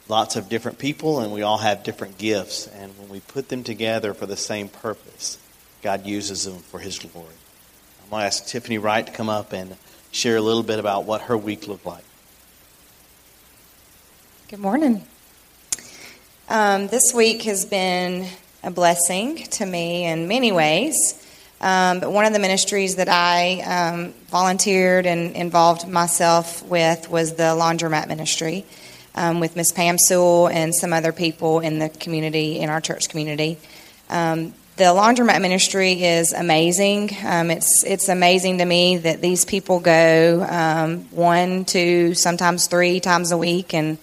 lots 0.07 0.35
of 0.35 0.49
different 0.49 0.79
people, 0.79 1.19
and 1.19 1.31
we 1.31 1.41
all 1.41 1.59
have 1.59 1.83
different 1.83 2.17
gifts. 2.17 2.67
And 2.67 2.97
when 2.97 3.09
we 3.09 3.19
put 3.21 3.49
them 3.49 3.63
together 3.63 4.13
for 4.13 4.25
the 4.25 4.37
same 4.37 4.69
purpose, 4.69 5.37
God 5.81 6.05
uses 6.05 6.45
them 6.45 6.57
for 6.57 6.79
His 6.79 6.99
glory. 6.99 7.27
I'm 8.03 8.09
going 8.09 8.21
to 8.21 8.25
ask 8.25 8.45
Tiffany 8.45 8.77
Wright 8.77 9.05
to 9.05 9.13
come 9.13 9.29
up 9.29 9.53
and 9.53 9.77
share 10.11 10.35
a 10.35 10.41
little 10.41 10.63
bit 10.63 10.79
about 10.79 11.05
what 11.05 11.21
her 11.21 11.37
week 11.37 11.67
looked 11.67 11.85
like. 11.85 12.03
Good 14.49 14.59
morning. 14.59 15.05
Um, 16.51 16.87
this 16.87 17.13
week 17.13 17.43
has 17.43 17.65
been 17.65 18.25
a 18.63 18.71
blessing 18.71 19.37
to 19.37 19.65
me 19.67 20.05
in 20.05 20.27
many 20.27 20.51
ways. 20.51 21.23
Um, 21.61 21.99
but 21.99 22.11
one 22.11 22.25
of 22.25 22.33
the 22.33 22.39
ministries 22.39 22.95
that 22.95 23.07
I 23.07 23.61
um, 23.61 24.13
volunteered 24.31 25.05
and 25.05 25.35
involved 25.35 25.87
myself 25.87 26.67
with 26.67 27.07
was 27.07 27.35
the 27.35 27.43
laundromat 27.43 28.07
ministry 28.07 28.65
um, 29.13 29.39
with 29.39 29.55
Miss 29.55 29.71
Pam 29.71 29.99
Sewell 29.99 30.47
and 30.47 30.73
some 30.73 30.91
other 30.91 31.11
people 31.11 31.59
in 31.59 31.77
the 31.77 31.89
community, 31.89 32.57
in 32.57 32.71
our 32.71 32.81
church 32.81 33.09
community. 33.09 33.59
Um, 34.09 34.55
the 34.77 34.85
laundromat 34.85 35.43
ministry 35.43 36.03
is 36.03 36.33
amazing. 36.33 37.11
Um, 37.27 37.51
it's 37.51 37.83
it's 37.83 38.09
amazing 38.09 38.57
to 38.57 38.65
me 38.65 38.97
that 38.97 39.21
these 39.21 39.45
people 39.45 39.81
go 39.81 40.47
um, 40.49 41.01
one, 41.11 41.65
two, 41.65 42.15
sometimes 42.15 42.65
three 42.65 42.99
times 42.99 43.31
a 43.31 43.37
week, 43.37 43.75
and 43.75 43.99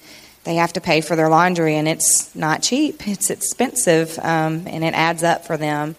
they 0.46 0.54
have 0.54 0.72
to 0.74 0.80
pay 0.80 1.00
for 1.00 1.16
their 1.16 1.28
laundry, 1.28 1.74
and 1.74 1.88
it's 1.88 2.34
not 2.34 2.62
cheap. 2.62 3.06
It's 3.06 3.30
expensive, 3.30 4.16
um, 4.20 4.62
and 4.66 4.84
it 4.84 4.94
adds 4.94 5.24
up 5.24 5.44
for 5.44 5.56
them. 5.56 5.96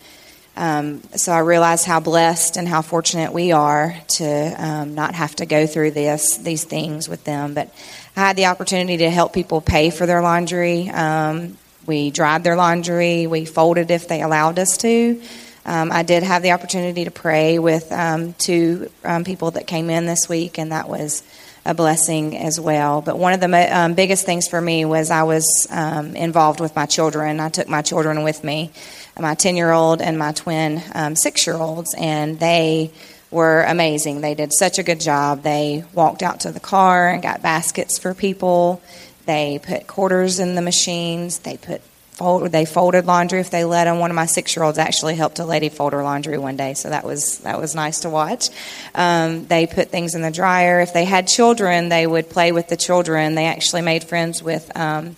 Um, 0.55 1.03
so 1.15 1.33
I 1.33 1.39
realize 1.39 1.83
how 1.83 1.99
blessed 1.99 2.55
and 2.55 2.65
how 2.65 2.81
fortunate 2.81 3.33
we 3.33 3.51
are 3.51 3.95
to 4.15 4.55
um, 4.57 4.95
not 4.95 5.13
have 5.13 5.35
to 5.35 5.45
go 5.45 5.67
through 5.67 5.91
this 5.91 6.37
these 6.37 6.63
things 6.63 7.09
with 7.09 7.25
them. 7.25 7.53
But 7.53 7.71
I 8.15 8.21
had 8.21 8.37
the 8.37 8.45
opportunity 8.45 8.97
to 8.97 9.09
help 9.09 9.33
people 9.33 9.59
pay 9.59 9.89
for 9.89 10.05
their 10.05 10.21
laundry. 10.21 10.89
Um, 10.89 11.57
we 11.85 12.09
dried 12.09 12.43
their 12.43 12.55
laundry. 12.55 13.27
We 13.27 13.43
folded 13.43 13.91
if 13.91 14.07
they 14.07 14.21
allowed 14.21 14.57
us 14.59 14.77
to. 14.77 15.21
Um, 15.65 15.91
I 15.91 16.03
did 16.03 16.23
have 16.23 16.41
the 16.41 16.51
opportunity 16.51 17.03
to 17.03 17.11
pray 17.11 17.59
with 17.59 17.91
um, 17.91 18.33
two 18.33 18.89
people 19.25 19.51
that 19.51 19.67
came 19.67 19.89
in 19.89 20.05
this 20.05 20.29
week, 20.29 20.57
and 20.57 20.71
that 20.71 20.87
was 20.87 21.21
a 21.67 21.73
blessing 21.73 22.37
as 22.37 22.59
well. 22.59 23.01
But 23.01 23.19
one 23.19 23.33
of 23.33 23.41
the 23.41 23.77
um, 23.77 23.93
biggest 23.93 24.25
things 24.25 24.47
for 24.47 24.59
me 24.59 24.85
was 24.85 25.11
I 25.11 25.23
was 25.23 25.67
um, 25.69 26.15
involved 26.15 26.61
with 26.61 26.73
my 26.75 26.85
children. 26.85 27.41
I 27.41 27.49
took 27.49 27.67
my 27.67 27.81
children 27.81 28.23
with 28.23 28.41
me, 28.41 28.71
my 29.19 29.35
10 29.35 29.57
year 29.57 29.71
old 29.71 30.01
and 30.01 30.17
my 30.17 30.31
twin 30.31 30.81
um, 30.95 31.17
six 31.17 31.45
year 31.45 31.57
olds, 31.57 31.93
and 31.97 32.39
they 32.39 32.91
were 33.31 33.63
amazing. 33.63 34.21
They 34.21 34.33
did 34.33 34.53
such 34.53 34.79
a 34.79 34.83
good 34.83 35.01
job. 35.01 35.43
They 35.43 35.83
walked 35.93 36.23
out 36.23 36.39
to 36.41 36.53
the 36.53 36.61
car 36.61 37.09
and 37.09 37.21
got 37.21 37.41
baskets 37.41 37.99
for 37.99 38.13
people. 38.13 38.81
They 39.25 39.59
put 39.61 39.87
quarters 39.87 40.39
in 40.39 40.55
the 40.55 40.61
machines. 40.61 41.39
They 41.39 41.57
put 41.57 41.81
fold, 42.17 42.51
they 42.51 42.65
folded 42.65 43.05
laundry 43.05 43.39
if 43.39 43.51
they 43.51 43.63
let 43.63 43.85
them. 43.85 43.99
One 43.99 44.09
of 44.09 44.15
my 44.15 44.25
six 44.25 44.55
year 44.55 44.63
olds 44.63 44.79
actually 44.79 45.15
helped 45.15 45.39
a 45.39 45.45
lady 45.45 45.69
fold 45.69 45.93
her 45.93 46.03
laundry 46.03 46.37
one 46.37 46.57
day, 46.57 46.73
so 46.73 46.89
that 46.89 47.05
was 47.05 47.37
that 47.39 47.59
was 47.59 47.75
nice 47.75 48.01
to 48.01 48.09
watch. 48.09 48.49
Um, 48.95 49.45
they 49.45 49.67
put 49.67 49.89
things 49.89 50.15
in 50.15 50.23
the 50.23 50.31
dryer. 50.31 50.79
If 50.81 50.93
they 50.93 51.05
had 51.05 51.27
children, 51.27 51.89
they 51.89 52.07
would 52.07 52.29
play 52.29 52.51
with 52.51 52.67
the 52.67 52.77
children. 52.77 53.35
They 53.35 53.45
actually 53.45 53.83
made 53.83 54.03
friends 54.03 54.41
with. 54.43 54.75
Um, 54.75 55.15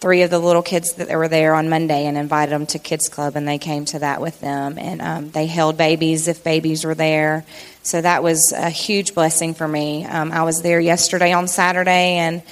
three 0.00 0.22
of 0.22 0.30
the 0.30 0.38
little 0.40 0.62
kids 0.62 0.94
that 0.94 1.08
were 1.16 1.28
there 1.28 1.54
on 1.54 1.68
Monday 1.68 2.06
and 2.06 2.18
invited 2.18 2.50
them 2.50 2.66
to 2.66 2.76
Kids 2.80 3.08
Club, 3.08 3.36
and 3.36 3.46
they 3.46 3.58
came 3.58 3.84
to 3.84 4.00
that 4.00 4.20
with 4.20 4.40
them. 4.40 4.76
And 4.76 5.00
um, 5.00 5.30
they 5.30 5.46
held 5.46 5.76
babies 5.76 6.26
if 6.26 6.42
babies 6.42 6.84
were 6.84 6.96
there. 6.96 7.44
So 7.84 8.00
that 8.00 8.20
was 8.20 8.50
a 8.50 8.68
huge 8.68 9.14
blessing 9.14 9.54
for 9.54 9.68
me. 9.68 10.04
Um, 10.04 10.32
I 10.32 10.42
was 10.42 10.60
there 10.60 10.80
yesterday 10.80 11.32
on 11.32 11.46
Saturday, 11.46 12.16
and 12.16 12.42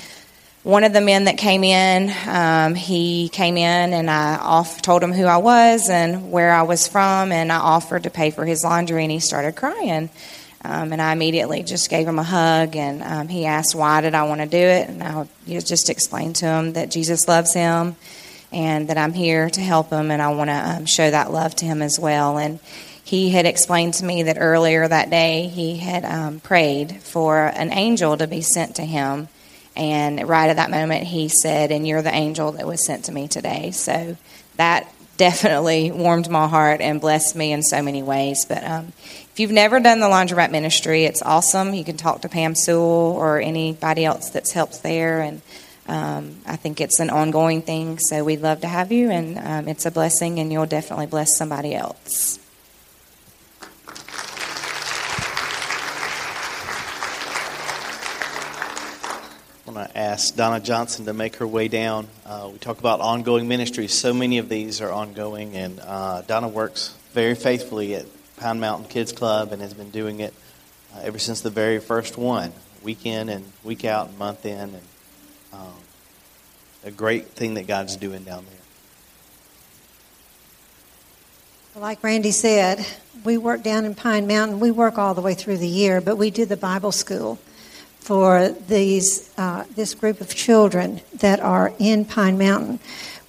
one 0.63 0.85
of 0.85 0.93
the 0.93 1.01
men 1.01 1.25
that 1.25 1.39
came 1.39 1.65
in, 1.65 2.13
um, 2.27 2.75
he 2.75 3.31
came 3.31 3.57
in 3.57 3.95
and 3.95 4.11
I 4.11 4.37
off, 4.37 4.83
told 4.83 5.03
him 5.03 5.13
who 5.13 5.25
I 5.25 5.39
was 5.39 5.89
and 5.89 6.31
where 6.31 6.53
I 6.53 6.63
was 6.63 6.87
from, 6.87 7.33
and 7.33 7.51
I 7.51 7.57
offered 7.57 8.03
to 8.03 8.11
pay 8.11 8.31
for 8.31 8.45
his 8.45 8.63
laundry, 8.63 9.03
and 9.03 9.11
he 9.11 9.21
started 9.21 9.57
crying. 9.57 10.11
Um, 10.63 10.93
and 10.93 11.01
I 11.01 11.15
immediately 11.15 11.63
just 11.63 11.89
gave 11.89 12.07
him 12.07 12.19
a 12.19 12.23
hug, 12.23 12.77
and 12.77 13.03
um, 13.03 13.29
he 13.29 13.47
asked 13.47 13.75
why 13.75 14.03
did 14.03 14.15
I 14.15 14.25
want 14.25 14.43
to 14.43 14.47
do 14.47 14.59
it, 14.59 14.91
and 14.91 15.03
I 15.03 15.27
just 15.47 15.89
explained 15.89 16.37
to 16.37 16.47
him 16.47 16.75
that 16.75 16.91
Jesus 16.91 17.27
loves 17.27 17.55
him, 17.55 17.97
and 18.53 18.89
that 18.89 18.99
I'm 18.99 19.15
here 19.15 19.49
to 19.49 19.61
help 19.63 19.89
him, 19.89 20.11
and 20.11 20.21
I 20.21 20.29
want 20.35 20.51
to 20.51 20.55
um, 20.55 20.85
show 20.85 21.11
that 21.11 21.33
love 21.33 21.57
to 21.57 21.65
him 21.65 21.81
as 21.81 21.99
well. 21.99 22.37
And 22.37 22.61
he 23.03 23.31
had 23.31 23.47
explained 23.47 23.95
to 23.95 24.05
me 24.05 24.25
that 24.25 24.37
earlier 24.39 24.87
that 24.87 25.09
day 25.09 25.47
he 25.47 25.79
had 25.79 26.05
um, 26.05 26.41
prayed 26.41 27.01
for 27.01 27.47
an 27.47 27.73
angel 27.73 28.19
to 28.19 28.27
be 28.27 28.43
sent 28.43 28.77
to 28.77 28.85
him 28.85 29.29
and 29.81 30.29
right 30.29 30.51
at 30.51 30.57
that 30.57 30.71
moment, 30.71 31.05
he 31.05 31.29
said, 31.29 31.73
And 31.73 31.89
you're 31.89 32.03
the 32.03 32.15
angel 32.15 32.53
that 32.53 32.67
was 32.67 32.85
sent 32.85 33.07
to 33.07 33.13
me 33.13 33.29
today. 33.29 33.71
So 33.71 34.19
that 34.57 34.93
definitely 35.17 35.91
warmed 35.91 36.29
my 36.29 36.47
heart 36.47 36.83
and 36.83 37.01
blessed 37.01 37.35
me 37.35 37.51
in 37.53 37.63
so 37.63 37.81
many 37.81 38.03
ways. 38.03 38.45
But 38.45 38.63
um, 38.63 38.93
if 39.33 39.41
you've 39.41 39.51
never 39.51 39.81
done 39.81 40.01
the 40.01 40.07
laundromat 40.07 40.51
ministry, 40.51 41.05
it's 41.05 41.23
awesome. 41.23 41.73
You 41.73 41.85
can 41.85 41.97
talk 41.97 42.21
to 42.23 42.29
Pam 42.29 42.55
Sewell 42.55 43.15
or 43.17 43.41
anybody 43.41 44.05
else 44.05 44.29
that's 44.29 44.53
helped 44.53 44.83
there. 44.83 45.23
And 45.23 45.41
um, 45.89 46.37
I 46.47 46.57
think 46.57 46.83
it's 46.83 47.01
an 47.01 47.09
ongoing 47.09 47.63
thing. 47.63 47.99
So 48.01 48.23
we'd 48.23 48.43
love 48.43 48.61
to 48.61 48.69
have 48.69 48.93
you, 48.93 49.11
and 49.11 49.39
um, 49.39 49.69
it's 49.69 49.87
a 49.87 49.91
blessing, 49.91 50.41
and 50.41 50.53
you'll 50.53 50.67
definitely 50.67 51.07
bless 51.07 51.37
somebody 51.39 51.75
else. 51.75 52.40
Want 59.75 59.89
to 59.89 59.99
ask 59.99 60.35
Donna 60.35 60.59
Johnson 60.59 61.05
to 61.05 61.13
make 61.13 61.37
her 61.37 61.47
way 61.47 61.69
down. 61.69 62.09
Uh, 62.27 62.51
we 62.53 62.59
talk 62.59 62.81
about 62.81 63.01
ongoing 63.01 63.47
ministries. 63.47 63.93
So 63.93 64.13
many 64.13 64.39
of 64.39 64.49
these 64.49 64.81
are 64.81 64.91
ongoing, 64.91 65.55
and 65.55 65.79
uh, 65.81 66.23
Donna 66.23 66.49
works 66.49 66.97
very 67.13 67.37
faithfully 67.37 67.95
at 67.95 68.07
Pine 68.37 68.59
Mountain 68.59 68.89
Kids 68.89 69.13
Club 69.13 69.53
and 69.53 69.63
has 69.63 69.73
been 69.73 69.91
doing 69.91 70.19
it 70.21 70.35
uh, 70.95 71.03
ever 71.05 71.21
since 71.21 71.41
the 71.43 71.51
very 71.51 71.79
first 71.79 72.19
one, 72.19 72.53
week 72.83 73.07
in 73.07 73.29
and 73.29 73.45
week 73.63 73.85
out, 73.85 74.09
and 74.09 74.19
month 74.19 74.45
in, 74.45 74.59
and 74.59 74.83
um, 75.53 75.75
a 76.85 76.91
great 76.91 77.27
thing 77.27 77.55
that 77.55 77.69
God's 77.69 77.95
doing 77.97 78.25
down 78.25 78.45
there. 81.75 81.81
Like 81.81 82.03
Randy 82.03 82.33
said, 82.33 82.85
we 83.25 83.39
work 83.39 83.63
down 83.63 83.85
in 83.85 83.95
Pine 83.95 84.27
Mountain. 84.27 84.59
We 84.59 84.73
work 84.73 84.99
all 84.99 85.15
the 85.15 85.21
way 85.21 85.35
through 85.35 85.59
the 85.59 85.69
year, 85.69 86.01
but 86.01 86.17
we 86.17 86.31
do 86.31 86.45
the 86.45 86.57
Bible 86.57 86.91
school 86.91 87.39
for 88.01 88.49
these, 88.67 89.31
uh, 89.39 89.65
this 89.77 89.95
group 89.95 90.21
of 90.21 90.35
children 90.35 91.01
that 91.15 91.39
are 91.41 91.73
in 91.79 92.05
Pine 92.05 92.39
Mountain. 92.39 92.81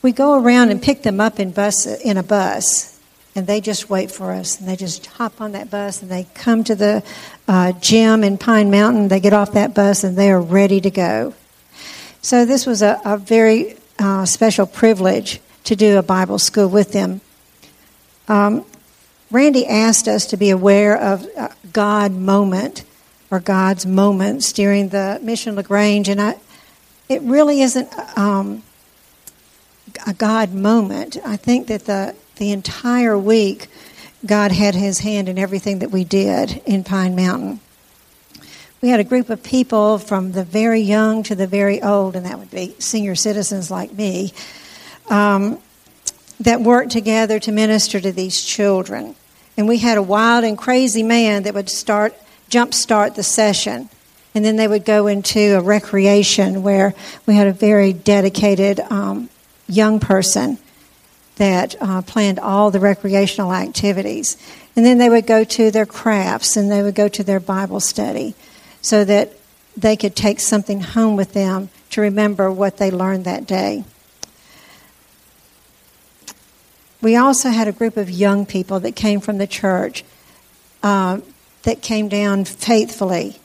We 0.01 0.11
go 0.11 0.41
around 0.41 0.69
and 0.69 0.81
pick 0.81 1.03
them 1.03 1.19
up 1.19 1.39
in, 1.39 1.51
bus, 1.51 1.85
in 1.85 2.17
a 2.17 2.23
bus, 2.23 2.99
and 3.35 3.45
they 3.45 3.61
just 3.61 3.89
wait 3.89 4.09
for 4.09 4.31
us. 4.31 4.59
And 4.59 4.67
they 4.67 4.75
just 4.75 5.05
hop 5.05 5.39
on 5.39 5.51
that 5.51 5.69
bus 5.69 6.01
and 6.01 6.09
they 6.09 6.25
come 6.33 6.63
to 6.63 6.75
the 6.75 7.03
uh, 7.47 7.73
gym 7.73 8.23
in 8.23 8.37
Pine 8.37 8.71
Mountain. 8.71 9.09
They 9.09 9.19
get 9.19 9.33
off 9.33 9.53
that 9.53 9.75
bus 9.75 10.03
and 10.03 10.17
they 10.17 10.31
are 10.31 10.41
ready 10.41 10.81
to 10.81 10.89
go. 10.89 11.33
So, 12.21 12.45
this 12.45 12.65
was 12.65 12.81
a, 12.81 12.99
a 13.05 13.17
very 13.17 13.77
uh, 13.99 14.25
special 14.25 14.65
privilege 14.65 15.41
to 15.65 15.75
do 15.75 15.97
a 15.97 16.03
Bible 16.03 16.39
school 16.39 16.67
with 16.67 16.91
them. 16.91 17.21
Um, 18.27 18.65
Randy 19.31 19.65
asked 19.65 20.07
us 20.07 20.25
to 20.27 20.37
be 20.37 20.49
aware 20.49 20.97
of 20.97 21.27
God 21.71 22.11
moment 22.11 22.83
or 23.31 23.39
God's 23.39 23.85
moments 23.85 24.51
during 24.51 24.89
the 24.89 25.19
Mission 25.23 25.55
LaGrange, 25.55 26.09
and 26.09 26.21
I, 26.21 26.35
it 27.07 27.21
really 27.21 27.61
isn't 27.61 27.89
um, 28.17 28.61
a 30.05 30.13
God 30.13 30.53
moment. 30.53 31.17
I 31.25 31.37
think 31.37 31.67
that 31.67 31.85
the 31.85 32.15
the 32.35 32.51
entire 32.51 33.17
week, 33.17 33.67
God 34.25 34.51
had 34.51 34.75
His 34.75 34.99
hand 34.99 35.29
in 35.29 35.37
everything 35.37 35.79
that 35.79 35.91
we 35.91 36.03
did 36.03 36.61
in 36.65 36.83
Pine 36.83 37.15
Mountain. 37.15 37.59
We 38.81 38.89
had 38.89 38.99
a 38.99 39.03
group 39.03 39.29
of 39.29 39.43
people 39.43 39.99
from 39.99 40.31
the 40.31 40.43
very 40.43 40.81
young 40.81 41.21
to 41.23 41.35
the 41.35 41.45
very 41.45 41.81
old, 41.83 42.15
and 42.15 42.25
that 42.25 42.39
would 42.39 42.49
be 42.49 42.75
senior 42.79 43.13
citizens 43.13 43.69
like 43.69 43.93
me, 43.93 44.33
um, 45.07 45.59
that 46.39 46.61
worked 46.61 46.91
together 46.91 47.39
to 47.39 47.51
minister 47.51 48.01
to 48.01 48.11
these 48.11 48.43
children. 48.43 49.15
And 49.55 49.67
we 49.67 49.77
had 49.77 49.99
a 49.99 50.01
wild 50.01 50.43
and 50.43 50.57
crazy 50.57 51.03
man 51.03 51.43
that 51.43 51.53
would 51.53 51.69
start 51.69 52.15
jumpstart 52.51 53.15
the 53.15 53.23
session. 53.23 53.89
And 54.35 54.45
then 54.45 54.55
they 54.55 54.67
would 54.67 54.85
go 54.85 55.07
into 55.07 55.57
a 55.57 55.61
recreation 55.61 56.61
where 56.61 56.93
we 57.25 57.35
had 57.35 57.47
a 57.47 57.53
very 57.53 57.91
dedicated 57.91 58.79
um, 58.79 59.29
young 59.67 59.99
person 59.99 60.57
that 61.37 61.75
uh, 61.81 62.01
planned 62.03 62.39
all 62.39 62.69
the 62.69 62.79
recreational 62.79 63.53
activities. 63.53 64.37
And 64.75 64.85
then 64.85 64.99
they 64.99 65.09
would 65.09 65.25
go 65.25 65.43
to 65.43 65.71
their 65.71 65.85
crafts 65.85 66.55
and 66.55 66.71
they 66.71 66.83
would 66.83 66.95
go 66.95 67.07
to 67.07 67.23
their 67.23 67.39
Bible 67.39 67.79
study 67.79 68.35
so 68.81 69.03
that 69.03 69.33
they 69.75 69.95
could 69.95 70.15
take 70.15 70.39
something 70.39 70.81
home 70.81 71.15
with 71.15 71.33
them 71.33 71.69
to 71.91 72.01
remember 72.01 72.51
what 72.51 72.77
they 72.77 72.91
learned 72.91 73.25
that 73.25 73.47
day. 73.47 73.83
We 77.01 77.15
also 77.15 77.49
had 77.49 77.67
a 77.67 77.71
group 77.71 77.97
of 77.97 78.09
young 78.09 78.45
people 78.45 78.79
that 78.81 78.95
came 78.95 79.19
from 79.19 79.39
the 79.39 79.47
church 79.47 80.03
uh, 80.83 81.19
that 81.63 81.81
came 81.81 82.07
down 82.07 82.45
faithfully 82.45 83.37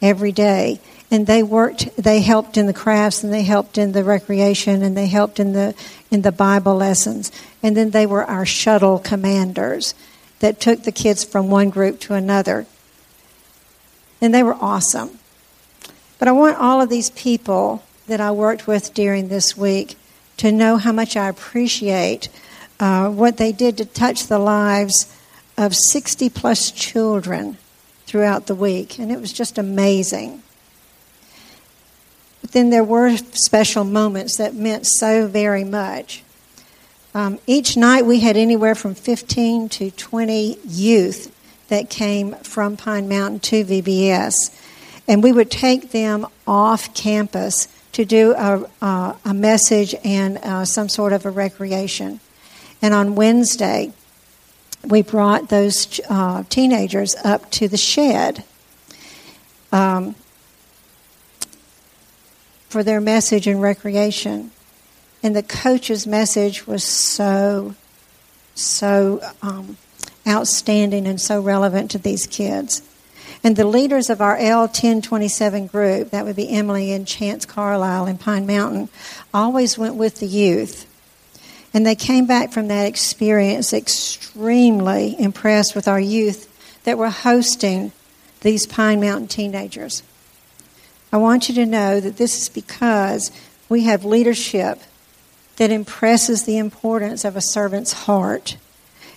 every 0.00 0.32
day. 0.32 0.80
And 1.10 1.26
they 1.26 1.42
worked, 1.42 1.96
they 1.96 2.20
helped 2.20 2.56
in 2.56 2.66
the 2.66 2.74
crafts 2.74 3.24
and 3.24 3.32
they 3.32 3.42
helped 3.42 3.78
in 3.78 3.92
the 3.92 4.04
recreation 4.04 4.82
and 4.82 4.96
they 4.96 5.06
helped 5.06 5.40
in 5.40 5.54
the, 5.54 5.74
in 6.10 6.22
the 6.22 6.32
Bible 6.32 6.76
lessons. 6.76 7.32
And 7.62 7.76
then 7.76 7.90
they 7.90 8.04
were 8.04 8.24
our 8.24 8.44
shuttle 8.44 8.98
commanders 8.98 9.94
that 10.40 10.60
took 10.60 10.82
the 10.82 10.92
kids 10.92 11.24
from 11.24 11.48
one 11.48 11.70
group 11.70 11.98
to 12.00 12.14
another. 12.14 12.66
And 14.20 14.34
they 14.34 14.42
were 14.42 14.56
awesome. 14.60 15.18
But 16.18 16.28
I 16.28 16.32
want 16.32 16.58
all 16.58 16.80
of 16.80 16.90
these 16.90 17.10
people 17.10 17.82
that 18.06 18.20
I 18.20 18.30
worked 18.30 18.66
with 18.66 18.92
during 18.92 19.28
this 19.28 19.56
week 19.56 19.96
to 20.38 20.52
know 20.52 20.76
how 20.76 20.92
much 20.92 21.16
I 21.16 21.28
appreciate 21.28 22.28
uh, 22.80 23.08
what 23.10 23.36
they 23.36 23.52
did 23.52 23.76
to 23.78 23.84
touch 23.84 24.26
the 24.26 24.38
lives 24.38 25.12
of 25.58 25.74
60 25.74 26.30
plus 26.30 26.70
children 26.70 27.58
throughout 28.06 28.46
the 28.46 28.54
week, 28.54 28.98
and 28.98 29.10
it 29.10 29.20
was 29.20 29.32
just 29.32 29.58
amazing. 29.58 30.42
But 32.40 32.52
then 32.52 32.70
there 32.70 32.84
were 32.84 33.16
special 33.16 33.84
moments 33.84 34.38
that 34.38 34.54
meant 34.54 34.86
so 34.86 35.26
very 35.26 35.64
much. 35.64 36.22
Um, 37.12 37.40
each 37.46 37.76
night 37.76 38.06
we 38.06 38.20
had 38.20 38.36
anywhere 38.36 38.76
from 38.76 38.94
15 38.94 39.68
to 39.70 39.90
20 39.90 40.58
youth 40.64 41.34
that 41.68 41.90
came 41.90 42.34
from 42.36 42.76
Pine 42.76 43.08
Mountain 43.08 43.40
to 43.40 43.64
VBS, 43.64 44.34
and 45.08 45.22
we 45.24 45.32
would 45.32 45.50
take 45.50 45.90
them 45.90 46.24
off 46.46 46.94
campus 46.94 47.66
to 47.92 48.04
do 48.04 48.32
a, 48.32 48.64
uh, 48.80 49.14
a 49.24 49.34
message 49.34 49.94
and 50.04 50.38
uh, 50.38 50.64
some 50.64 50.88
sort 50.88 51.12
of 51.12 51.26
a 51.26 51.30
recreation. 51.30 52.20
And 52.80 52.94
on 52.94 53.16
Wednesday, 53.16 53.92
we 54.84 55.02
brought 55.02 55.48
those 55.48 56.00
uh, 56.08 56.44
teenagers 56.48 57.14
up 57.24 57.50
to 57.52 57.68
the 57.68 57.76
shed 57.76 58.44
um, 59.72 60.14
for 62.68 62.82
their 62.82 63.00
message 63.00 63.46
and 63.46 63.60
recreation. 63.60 64.50
And 65.22 65.34
the 65.34 65.42
coach's 65.42 66.06
message 66.06 66.66
was 66.66 66.84
so, 66.84 67.74
so 68.54 69.20
um, 69.42 69.76
outstanding 70.26 71.06
and 71.06 71.20
so 71.20 71.40
relevant 71.40 71.90
to 71.92 71.98
these 71.98 72.26
kids. 72.26 72.82
And 73.42 73.56
the 73.56 73.66
leaders 73.66 74.10
of 74.10 74.20
our 74.20 74.36
L1027 74.36 75.70
group, 75.70 76.10
that 76.10 76.24
would 76.24 76.36
be 76.36 76.50
Emily 76.50 76.92
and 76.92 77.06
Chance 77.06 77.46
Carlisle 77.46 78.06
in 78.06 78.18
Pine 78.18 78.46
Mountain, 78.46 78.88
always 79.32 79.78
went 79.78 79.94
with 79.94 80.20
the 80.20 80.26
youth. 80.26 80.87
And 81.74 81.86
they 81.86 81.94
came 81.94 82.26
back 82.26 82.52
from 82.52 82.68
that 82.68 82.86
experience 82.86 83.72
extremely 83.72 85.14
impressed 85.20 85.74
with 85.74 85.86
our 85.86 86.00
youth 86.00 86.46
that 86.84 86.98
were 86.98 87.10
hosting 87.10 87.92
these 88.40 88.66
Pine 88.66 89.00
Mountain 89.00 89.28
teenagers. 89.28 90.02
I 91.12 91.16
want 91.16 91.48
you 91.48 91.54
to 91.56 91.66
know 91.66 92.00
that 92.00 92.16
this 92.16 92.42
is 92.42 92.48
because 92.48 93.30
we 93.68 93.84
have 93.84 94.04
leadership 94.04 94.80
that 95.56 95.70
impresses 95.70 96.44
the 96.44 96.58
importance 96.58 97.24
of 97.24 97.36
a 97.36 97.40
servant's 97.40 97.92
heart. 97.92 98.56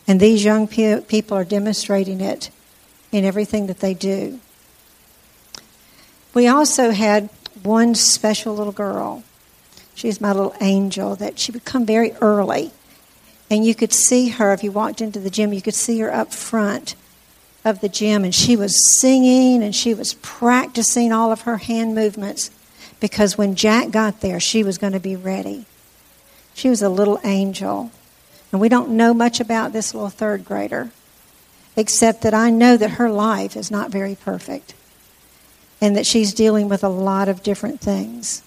And 0.08 0.20
these 0.20 0.44
young 0.44 0.68
pe- 0.68 1.02
people 1.02 1.38
are 1.38 1.46
demonstrating 1.46 2.20
it 2.20 2.50
in 3.12 3.26
everything 3.26 3.68
that 3.68 3.80
they 3.80 3.94
do. 3.94 4.40
We 6.34 6.48
also 6.48 6.92
had 6.92 7.30
one 7.62 7.94
special 7.94 8.56
little 8.56 8.74
girl. 8.74 9.24
She's 9.96 10.22
my 10.22 10.32
little 10.32 10.56
angel 10.62 11.16
that 11.18 11.40
she 11.40 11.52
would 11.52 11.66
come 11.66 11.86
very 11.86 12.14
early. 12.22 12.72
And 13.50 13.66
you 13.66 13.76
could 13.76 13.92
see 13.92 14.30
her, 14.30 14.54
if 14.54 14.64
you 14.64 14.72
walked 14.72 15.02
into 15.02 15.20
the 15.20 15.30
gym, 15.30 15.54
you 15.54 15.62
could 15.62 15.76
see 15.76 16.00
her 16.00 16.14
up 16.14 16.34
front 16.34 16.96
of 17.66 17.82
the 17.82 17.90
gym. 17.90 18.24
And 18.24 18.34
she 18.34 18.56
was 18.56 19.00
singing 19.00 19.62
and 19.62 19.76
she 19.76 19.94
was 19.94 20.14
practicing 20.16 21.12
all 21.12 21.32
of 21.32 21.42
her 21.42 21.58
hand 21.58 21.94
movements 21.94 22.50
because 23.00 23.38
when 23.38 23.56
Jack 23.56 23.92
got 23.92 24.22
there, 24.22 24.40
she 24.40 24.64
was 24.64 24.78
going 24.78 24.94
to 24.94 25.00
be 25.00 25.16
ready. 25.16 25.66
She 26.54 26.70
was 26.70 26.82
a 26.82 26.90
little 26.90 27.20
angel. 27.24 27.92
And 28.52 28.62
we 28.62 28.70
don't 28.70 28.92
know 28.92 29.14
much 29.14 29.40
about 29.40 29.74
this 29.74 29.94
little 29.94 30.10
third 30.10 30.46
grader, 30.46 30.92
except 31.76 32.22
that 32.22 32.34
I 32.34 32.50
know 32.50 32.78
that 32.78 32.92
her 32.92 33.10
life 33.10 33.56
is 33.56 33.72
not 33.72 33.92
very 33.92 34.16
perfect 34.16 34.74
and 35.82 35.96
that 35.96 36.06
she's 36.06 36.34
dealing 36.34 36.70
with 36.70 36.84
a 36.84 36.90
lot 36.90 37.28
of 37.28 37.44
different 37.44 37.82
things. 37.82 38.44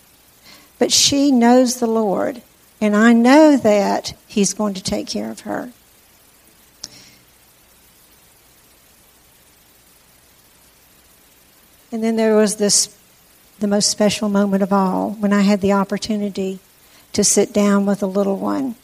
But 0.85 0.93
she 0.93 1.33
knows 1.33 1.81
the 1.81 1.87
Lord, 1.87 2.43
and 2.79 2.95
I 2.95 3.15
know 3.15 3.57
that 3.57 4.13
He's 4.27 4.53
going 4.53 4.75
to 4.75 4.83
take 4.83 5.07
care 5.07 5.31
of 5.31 5.41
her. 5.41 5.73
And 11.91 12.05
then 12.05 12.17
there 12.17 12.37
was 12.37 12.57
this, 12.57 12.95
the 13.61 13.67
most 13.67 13.89
special 13.89 14.29
moment 14.29 14.63
of 14.63 14.75
all, 14.75 15.13
when 15.13 15.33
I 15.33 15.41
had 15.41 15.63
the 15.63 15.73
opportunity 15.73 16.59
to 17.15 17.25
sit 17.25 17.55
down 17.55 17.87
with 17.87 18.03
a 18.03 18.07
little 18.07 18.37
one. 18.37 18.75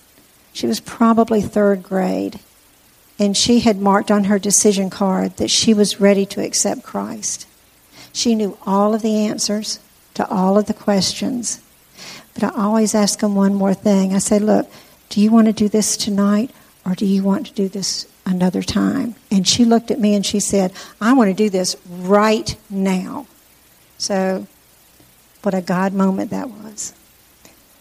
She 0.54 0.66
was 0.66 0.80
probably 0.80 1.42
third 1.42 1.82
grade, 1.82 2.40
and 3.18 3.36
she 3.36 3.60
had 3.60 3.78
marked 3.78 4.10
on 4.10 4.24
her 4.24 4.38
decision 4.38 4.88
card 4.88 5.36
that 5.36 5.50
she 5.50 5.74
was 5.74 6.00
ready 6.00 6.24
to 6.24 6.42
accept 6.42 6.82
Christ. 6.82 7.46
She 8.14 8.34
knew 8.34 8.56
all 8.64 8.94
of 8.94 9.02
the 9.02 9.16
answers 9.26 9.80
to 10.14 10.26
all 10.30 10.56
of 10.56 10.64
the 10.64 10.72
questions. 10.72 11.60
But 12.40 12.56
I 12.56 12.64
always 12.64 12.94
ask 12.94 13.20
them 13.20 13.34
one 13.34 13.54
more 13.54 13.74
thing. 13.74 14.14
I 14.14 14.18
say, 14.18 14.38
Look, 14.38 14.70
do 15.08 15.20
you 15.20 15.30
want 15.30 15.46
to 15.46 15.52
do 15.52 15.68
this 15.68 15.96
tonight, 15.96 16.50
or 16.84 16.94
do 16.94 17.06
you 17.06 17.22
want 17.22 17.46
to 17.46 17.52
do 17.52 17.68
this 17.68 18.06
another 18.24 18.62
time? 18.62 19.14
And 19.30 19.46
she 19.46 19.64
looked 19.64 19.90
at 19.90 19.98
me 19.98 20.14
and 20.14 20.24
she 20.24 20.40
said, 20.40 20.72
I 21.00 21.12
want 21.12 21.28
to 21.28 21.34
do 21.34 21.50
this 21.50 21.76
right 21.88 22.56
now. 22.68 23.26
So, 23.98 24.46
what 25.42 25.54
a 25.54 25.60
God 25.60 25.92
moment 25.92 26.30
that 26.30 26.50
was. 26.50 26.94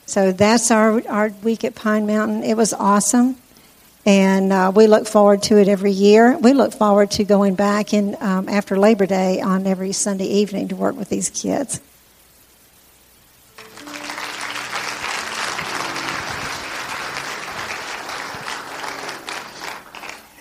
So 0.10 0.31
that's 0.31 0.71
our, 0.71 1.07
our 1.07 1.29
week 1.43 1.63
at 1.63 1.75
Pine 1.75 2.07
Mountain. 2.07 2.41
It 2.41 2.57
was 2.57 2.73
awesome. 2.73 3.38
And 4.07 4.51
uh, 4.51 4.71
we 4.75 4.88
look 4.88 5.05
forward 5.05 5.43
to 5.43 5.57
it 5.60 5.67
every 5.67 5.91
year. 5.91 6.36
We 6.36 6.53
look 6.53 6.73
forward 6.73 7.12
to 7.12 7.23
going 7.23 7.53
back 7.53 7.93
in 7.93 8.17
um, 8.19 8.49
after 8.49 8.75
Labor 8.75 9.05
Day 9.05 9.39
on 9.39 9.67
every 9.67 9.91
Sunday 9.91 10.25
evening 10.25 10.69
to 10.69 10.75
work 10.75 10.95
with 10.95 11.10
these 11.10 11.29
kids. 11.29 11.79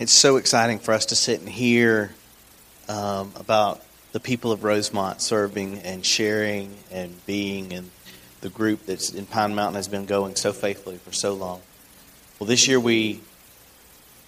It's 0.00 0.12
so 0.12 0.36
exciting 0.36 0.78
for 0.78 0.94
us 0.94 1.06
to 1.06 1.16
sit 1.16 1.40
and 1.40 1.48
hear 1.48 2.14
um, 2.88 3.32
about 3.34 3.82
the 4.12 4.20
people 4.20 4.52
of 4.52 4.62
Rosemont 4.62 5.20
serving 5.20 5.80
and 5.80 6.06
sharing 6.06 6.76
and 6.92 7.26
being 7.26 7.72
and 7.72 7.90
the 8.40 8.48
group 8.48 8.86
that's 8.86 9.10
in 9.10 9.26
Pine 9.26 9.56
Mountain 9.56 9.74
has 9.74 9.88
been 9.88 10.06
going 10.06 10.36
so 10.36 10.52
faithfully 10.52 10.98
for 10.98 11.10
so 11.10 11.34
long. 11.34 11.60
Well, 12.38 12.46
this 12.46 12.68
year 12.68 12.78
we 12.78 13.22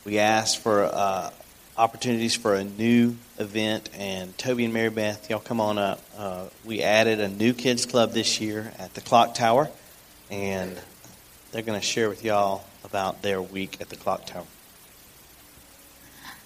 we 0.04 0.18
asked 0.18 0.59
for 0.59 0.87
uh, 0.87 1.30
opportunities 1.78 2.35
for 2.35 2.56
a 2.56 2.64
new 2.64 3.14
event, 3.38 3.90
and 3.96 4.37
Toby 4.37 4.64
and 4.64 4.74
Mary 4.74 4.90
Beth, 4.90 5.30
y'all 5.30 5.38
come 5.38 5.61
on 5.61 5.78
up. 5.78 6.00
Uh, 6.18 6.46
we 6.64 6.83
added 6.83 7.20
a 7.20 7.28
new 7.28 7.52
kids 7.52 7.87
club 7.87 8.11
this 8.11 8.40
year 8.40 8.72
at 8.80 8.94
the 8.94 9.00
Clock 9.00 9.37
Tower, 9.37 9.70
and 10.33 10.76
they're 11.52 11.62
going 11.62 11.78
to 11.78 11.87
share 11.87 12.09
with 12.09 12.24
y'all 12.24 12.64
about 12.83 13.22
their 13.22 13.40
week 13.40 13.80
at 13.80 13.88
the 13.88 13.94
Clock 13.94 14.26
Tower. 14.26 14.46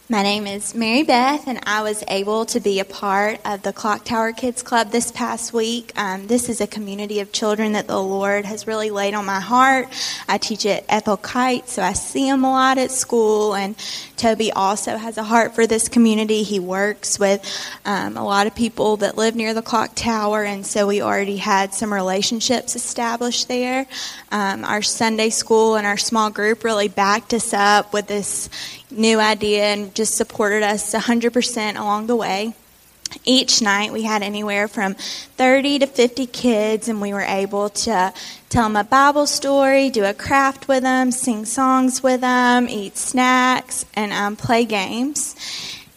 My 0.06 0.22
name 0.22 0.46
is 0.46 0.74
Mary 0.74 1.02
Beth, 1.02 1.46
and 1.46 1.60
I 1.64 1.82
was 1.82 2.04
able 2.08 2.44
to 2.46 2.60
be 2.60 2.78
a 2.78 2.84
part 2.84 3.40
of 3.46 3.62
the 3.62 3.72
Clock 3.72 4.04
Tower 4.04 4.32
Kids 4.32 4.62
Club 4.62 4.90
this 4.90 5.10
past 5.10 5.54
week. 5.54 5.92
Um, 5.98 6.26
this 6.26 6.50
is 6.50 6.60
a 6.60 6.66
community 6.66 7.20
of 7.20 7.32
children 7.32 7.72
that 7.72 7.86
the 7.86 7.98
Lord 7.98 8.44
has 8.44 8.66
really 8.66 8.90
laid 8.90 9.14
on 9.14 9.24
my 9.24 9.40
heart. 9.40 9.88
I 10.28 10.36
teach 10.36 10.66
at 10.66 10.84
Ethel 10.90 11.16
Kight, 11.16 11.70
so 11.70 11.80
I 11.80 11.94
see 11.94 12.28
them 12.28 12.44
a 12.44 12.50
lot 12.50 12.76
at 12.76 12.90
school, 12.90 13.54
and 13.54 13.76
Toby 14.18 14.52
also 14.52 14.98
has 14.98 15.16
a 15.16 15.22
heart 15.22 15.54
for 15.54 15.66
this 15.66 15.88
community. 15.88 16.42
He 16.42 16.60
works 16.60 17.18
with 17.18 17.42
um, 17.86 18.18
a 18.18 18.24
lot 18.24 18.46
of 18.46 18.54
people 18.54 18.98
that 18.98 19.16
live 19.16 19.34
near 19.34 19.54
the 19.54 19.62
clock 19.62 19.92
tower, 19.94 20.44
and 20.44 20.66
so 20.66 20.86
we 20.86 21.00
already 21.00 21.38
had 21.38 21.72
some 21.72 21.90
relationships 21.90 22.76
established 22.76 23.48
there. 23.48 23.86
Um, 24.30 24.66
our 24.66 24.82
Sunday 24.82 25.30
school 25.30 25.76
and 25.76 25.86
our 25.86 25.96
small 25.96 26.28
group 26.28 26.62
really 26.62 26.88
backed 26.88 27.32
us 27.32 27.54
up 27.54 27.94
with 27.94 28.06
this 28.06 28.50
new 28.96 29.18
idea 29.18 29.64
and 29.64 29.94
just 29.94 30.14
supported 30.14 30.62
us 30.62 30.94
100% 30.94 31.76
along 31.76 32.06
the 32.06 32.16
way. 32.16 32.54
Each 33.24 33.62
night 33.62 33.92
we 33.92 34.02
had 34.02 34.22
anywhere 34.22 34.66
from 34.66 34.94
30 34.94 35.80
to 35.80 35.86
50 35.86 36.26
kids, 36.26 36.88
and 36.88 37.00
we 37.00 37.12
were 37.12 37.20
able 37.20 37.68
to 37.70 38.12
tell 38.48 38.64
them 38.64 38.76
a 38.76 38.84
Bible 38.84 39.26
story, 39.26 39.90
do 39.90 40.04
a 40.04 40.14
craft 40.14 40.68
with 40.68 40.82
them, 40.82 41.12
sing 41.12 41.44
songs 41.44 42.02
with 42.02 42.22
them, 42.22 42.68
eat 42.68 42.96
snacks, 42.96 43.86
and 43.94 44.12
um, 44.12 44.36
play 44.36 44.64
games. 44.64 45.36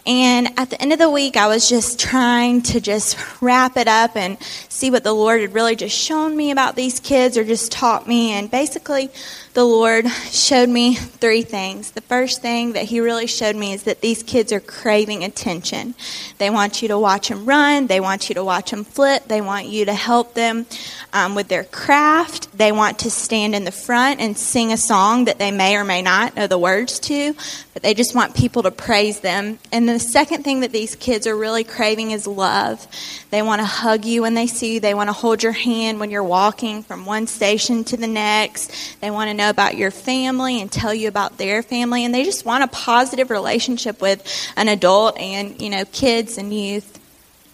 And 0.08 0.58
at 0.58 0.70
the 0.70 0.82
end 0.82 0.94
of 0.94 1.00
the 1.00 1.10
week, 1.10 1.36
I 1.36 1.48
was 1.48 1.68
just 1.68 2.00
trying 2.00 2.62
to 2.64 2.80
just 2.80 3.18
wrap 3.42 3.76
it 3.76 3.90
up 3.90 4.16
and 4.16 4.42
see 4.70 4.90
what 4.90 5.04
the 5.04 5.12
Lord 5.12 5.42
had 5.42 5.54
really 5.54 5.76
just 5.76 5.98
shown 5.98 6.38
me 6.38 6.52
about 6.52 6.78
these 6.78 7.02
kids 7.02 7.38
or 7.38 7.44
just 7.44 7.74
taught 7.74 8.08
me. 8.08 8.32
And 8.32 8.50
basically, 8.50 9.10
the 9.58 9.66
Lord 9.66 10.08
showed 10.30 10.70
me 10.70 10.94
three 10.94 11.42
things. 11.42 11.90
The 11.90 12.02
first 12.02 12.44
thing 12.44 12.74
that 12.74 12.84
He 12.84 13.00
really 13.00 13.26
showed 13.26 13.56
me 13.56 13.74
is 13.74 13.86
that 13.86 14.02
these 14.02 14.22
kids 14.22 14.52
are 14.52 14.60
craving 14.60 15.24
attention. 15.24 15.96
They 16.38 16.52
want 16.52 16.84
you 16.84 16.90
to 16.90 17.00
watch 17.00 17.30
them 17.30 17.44
run, 17.44 17.88
they 17.88 18.00
want 18.00 18.30
you 18.30 18.36
to 18.36 18.44
watch 18.44 18.70
them 18.70 18.84
flip, 18.84 19.28
they 19.28 19.42
want 19.42 19.66
you 19.66 19.86
to 19.86 19.96
help 19.96 20.36
them 20.36 20.68
um, 21.12 21.34
with 21.34 21.48
their 21.48 21.64
craft, 21.64 22.56
they 22.56 22.72
want 22.72 23.00
to 23.00 23.10
stand 23.10 23.56
in 23.56 23.64
the 23.64 23.72
front 23.72 24.20
and 24.20 24.38
sing 24.38 24.72
a 24.72 24.78
song 24.78 25.26
that 25.26 25.40
they 25.40 25.50
may 25.50 25.76
or 25.76 25.84
may 25.84 26.04
not 26.04 26.36
know 26.36 26.46
the 26.46 26.60
words 26.60 27.00
to, 27.00 27.34
but 27.74 27.82
they 27.82 27.96
just 27.96 28.14
want 28.14 28.36
people 28.36 28.62
to 28.62 28.70
praise 28.70 29.22
them. 29.22 29.58
And 29.72 29.90
the 29.90 29.98
second 29.98 30.44
thing 30.44 30.60
that 30.60 30.72
these 30.72 30.96
kids 30.96 31.26
are 31.26 31.36
really 31.36 31.64
craving 31.64 32.12
is 32.12 32.28
love. 32.28 32.86
They 33.32 33.42
want 33.42 33.62
to 33.62 33.66
hug 33.66 34.06
you 34.06 34.22
when 34.22 34.36
they 34.36 34.46
see 34.46 34.76
you, 34.76 34.80
they 34.80 34.94
want 34.94 35.10
to 35.10 35.14
hold 35.14 35.42
your 35.42 35.52
hand 35.52 36.00
when 36.00 36.12
you're 36.12 36.24
walking 36.24 36.84
from 36.84 37.06
one 37.06 37.26
station 37.26 37.84
to 37.86 37.98
the 37.98 38.08
next, 38.08 39.00
they 39.02 39.10
want 39.10 39.30
to 39.30 39.34
know 39.48 39.52
about 39.52 39.78
your 39.78 39.92
family 39.92 40.62
and 40.62 40.72
tell 40.72 40.94
you 40.94 41.08
about 41.08 41.38
their 41.38 41.64
family, 41.64 42.04
and 42.04 42.14
they 42.14 42.24
just 42.24 42.46
want 42.46 42.64
a 42.64 42.68
positive 42.68 43.30
relationship 43.30 44.02
with 44.02 44.24
an 44.56 44.68
adult 44.68 45.18
and, 45.18 45.62
you 45.62 45.70
know, 45.70 45.86
kids 45.86 46.38
and 46.38 46.54
youth. 46.54 46.94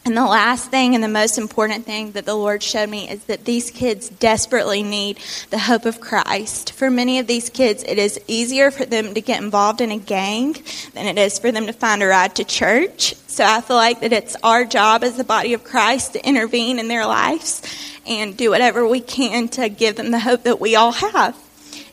And 0.05 0.17
the 0.17 0.25
last 0.25 0.69
thing 0.69 0.95
and 0.95 1.03
the 1.03 1.07
most 1.07 1.37
important 1.37 1.85
thing 1.85 2.11
that 2.11 2.25
the 2.25 2.35
Lord 2.35 2.61
showed 2.61 2.89
me 2.89 3.09
is 3.09 3.23
that 3.25 3.45
these 3.45 3.71
kids 3.71 4.09
desperately 4.09 4.83
need 4.83 5.17
the 5.49 5.59
hope 5.59 5.85
of 5.85 6.01
Christ. 6.01 6.73
For 6.73 6.91
many 6.91 7.19
of 7.19 7.27
these 7.27 7.49
kids, 7.49 7.83
it 7.83 7.97
is 7.97 8.19
easier 8.27 8.69
for 8.69 8.83
them 8.83 9.13
to 9.13 9.21
get 9.21 9.41
involved 9.41 9.79
in 9.79 9.91
a 9.91 9.97
gang 9.97 10.57
than 10.93 11.05
it 11.05 11.17
is 11.17 11.39
for 11.39 11.53
them 11.53 11.67
to 11.67 11.73
find 11.73 12.03
a 12.03 12.07
ride 12.07 12.35
to 12.35 12.43
church. 12.43 13.15
So 13.27 13.45
I 13.45 13.61
feel 13.61 13.77
like 13.77 14.01
that 14.01 14.11
it's 14.11 14.35
our 14.43 14.65
job 14.65 15.05
as 15.05 15.15
the 15.15 15.23
body 15.23 15.53
of 15.53 15.63
Christ 15.63 16.13
to 16.13 16.27
intervene 16.27 16.79
in 16.79 16.89
their 16.89 17.05
lives 17.05 17.61
and 18.05 18.35
do 18.35 18.49
whatever 18.49 18.85
we 18.85 18.99
can 18.99 19.47
to 19.49 19.69
give 19.69 19.95
them 19.95 20.11
the 20.11 20.19
hope 20.19 20.43
that 20.43 20.59
we 20.59 20.75
all 20.75 20.91
have. 20.91 21.37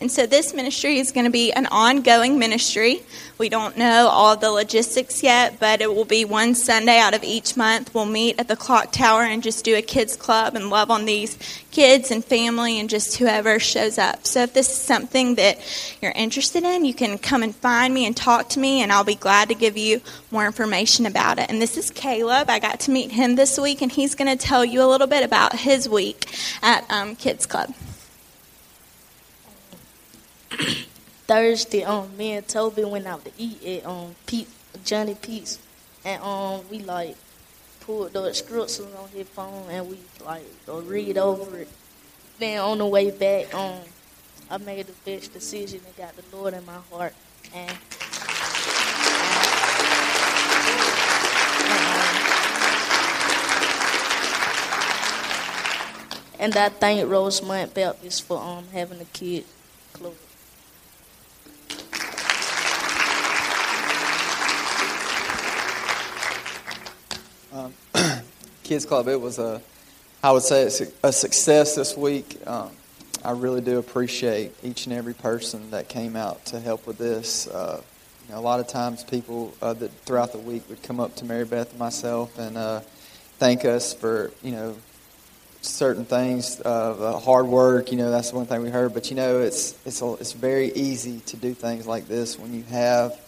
And 0.01 0.11
so 0.11 0.25
this 0.25 0.55
ministry 0.55 0.99
is 0.99 1.13
going 1.13 1.27
to 1.27 1.31
be 1.31 1.53
an 1.53 1.67
ongoing 1.67 2.39
ministry. 2.39 3.03
We 3.37 3.51
don't 3.51 3.77
know 3.77 4.09
all 4.09 4.35
the 4.35 4.51
logistics 4.51 5.23
yet, 5.23 5.61
but 5.61 5.83
it 5.83 5.95
will 5.95 6.07
be 6.07 6.25
one 6.25 6.55
Sunday 6.55 6.99
out 6.99 7.13
of 7.13 7.23
each 7.23 7.55
month. 7.55 7.95
We'll 7.95 8.07
meet 8.07 8.41
at 8.41 8.49
the 8.49 8.57
clock 8.57 8.93
tower 8.93 9.25
and 9.25 9.43
just 9.43 9.63
do 9.63 9.77
a 9.77 9.83
kids 9.83 10.17
club 10.17 10.55
and 10.55 10.71
love 10.71 10.91
on 10.91 11.05
these 11.05 11.37
kids 11.71 12.11
and 12.11 12.25
family 12.25 12.81
and 12.81 12.89
just 12.89 13.19
whoever 13.19 13.59
shows 13.59 13.99
up. 13.99 14.27
So 14.27 14.43
if 14.43 14.55
this 14.55 14.71
is 14.71 14.77
something 14.77 15.35
that 15.35 15.59
you're 16.01 16.13
interested 16.13 16.65
in, 16.65 16.87
you 16.87 16.95
can 16.95 17.19
come 17.19 17.43
and 17.43 17.55
find 17.55 17.93
me 17.93 18.07
and 18.07 18.17
talk 18.17 18.49
to 18.51 18.59
me 18.59 18.83
and 18.83 18.91
I'll 18.91 19.05
be 19.05 19.15
glad 19.15 19.49
to 19.51 19.55
give 19.55 19.77
you 19.77 20.01
more 20.31 20.47
information 20.47 21.05
about 21.05 21.39
it. 21.39 21.51
And 21.51 21.61
this 21.61 21.77
is 21.77 21.91
Caleb. 21.91 22.49
I 22.49 22.59
got 22.59 22.81
to 22.81 22.91
meet 22.91 23.13
him 23.13 23.37
this 23.37 23.59
week 23.59 23.83
and 23.83 23.93
he's 23.93 24.15
going 24.15 24.35
to 24.35 24.43
tell 24.43 24.65
you 24.65 24.83
a 24.83 24.89
little 24.89 25.07
bit 25.07 25.25
about 25.25 25.59
his 25.59 25.91
week 25.91 26.35
at 26.63 26.91
um, 26.91 27.17
Kids 27.17 27.45
Club. 27.45 27.75
Thursday, 31.27 31.85
um, 31.85 32.17
me 32.17 32.33
and 32.33 32.47
Toby 32.47 32.85
went 32.85 33.07
out 33.07 33.25
to 33.25 33.31
eat 33.39 33.65
at 33.65 33.87
um 33.87 34.15
Pete, 34.27 34.49
Johnny 34.85 35.15
Pete's, 35.15 35.59
and 36.05 36.23
um 36.23 36.63
we 36.71 36.81
like 36.81 37.17
pulled 37.81 38.13
the 38.13 38.25
instructions 38.27 38.95
on 38.95 39.09
his 39.09 39.29
phone 39.29 39.69
and 39.71 39.89
we 39.89 39.99
like 40.25 40.45
read 40.69 41.19
over 41.19 41.59
it. 41.59 41.69
Then 42.39 42.61
on 42.61 42.79
the 42.79 42.87
way 42.87 43.11
back, 43.11 43.55
um, 43.55 43.81
I 44.51 44.59
made 44.59 44.87
the 44.87 44.93
best 45.05 45.33
decision 45.33 45.81
and 45.87 45.97
got 45.97 46.17
the 46.17 46.37
Lord 46.37 46.55
in 46.55 46.65
my 46.67 46.79
heart, 46.91 47.15
and. 47.55 47.77
And 56.39 56.57
I 56.57 56.71
thank 56.71 57.07
Rosemont 57.11 57.75
Baptist 57.75 58.23
for 58.23 58.39
um 58.39 58.65
having 58.73 58.99
the 58.99 59.05
kid 59.05 59.45
close. 59.93 60.30
Um, 67.53 67.75
Kids 68.63 68.87
Club, 68.87 69.09
it 69.09 69.21
was 69.21 69.41
a, 69.41 69.61
I 70.23 70.31
would 70.31 70.45
say 70.45 70.63
it's 70.63 70.81
a, 71.03 71.13
success 71.13 71.75
this 71.75 71.97
week. 71.97 72.39
Um, 72.47 72.71
I 73.25 73.33
really 73.33 73.61
do 73.61 73.79
appreciate 73.79 74.53
each 74.63 74.87
and 74.87 74.95
every 74.95 75.15
person 75.15 75.73
that 75.73 75.89
came 75.89 76.15
out 76.15 76.45
to 76.47 76.61
help 76.61 76.87
with 76.87 76.97
this. 76.97 77.49
Uh, 77.49 77.83
you 78.29 78.35
know, 78.35 78.41
a 78.41 78.43
lot 78.43 78.61
of 78.61 78.69
times 78.69 79.03
people 79.03 79.53
uh, 79.61 79.73
that 79.73 79.91
throughout 80.05 80.31
the 80.31 80.39
week 80.39 80.63
would 80.69 80.81
come 80.85 81.01
up 81.01 81.17
to 81.17 81.25
Mary 81.25 81.45
Beth 81.45 81.71
and 81.71 81.79
myself 81.81 82.39
and 82.39 82.57
uh, 82.57 82.81
thank 83.39 83.65
us 83.65 83.93
for, 83.93 84.31
you 84.43 84.53
know, 84.53 84.77
certain 85.61 86.05
things, 86.05 86.61
uh, 86.61 87.19
hard 87.19 87.47
work. 87.47 87.91
You 87.91 87.99
know, 87.99 88.13
that's 88.13 88.33
one 88.33 88.47
thing 88.47 88.63
we 88.63 88.71
heard. 88.71 88.95
But 88.95 89.11
you 89.11 89.17
know, 89.17 89.41
it's 89.41 89.75
it's 89.85 90.01
a, 90.03 90.13
it's 90.15 90.33
very 90.33 90.73
easy 90.73 91.19
to 91.27 91.37
do 91.37 91.53
things 91.53 91.87
like 91.87 92.07
this 92.07 92.39
when 92.39 92.55
you 92.55 92.63
have 92.71 93.19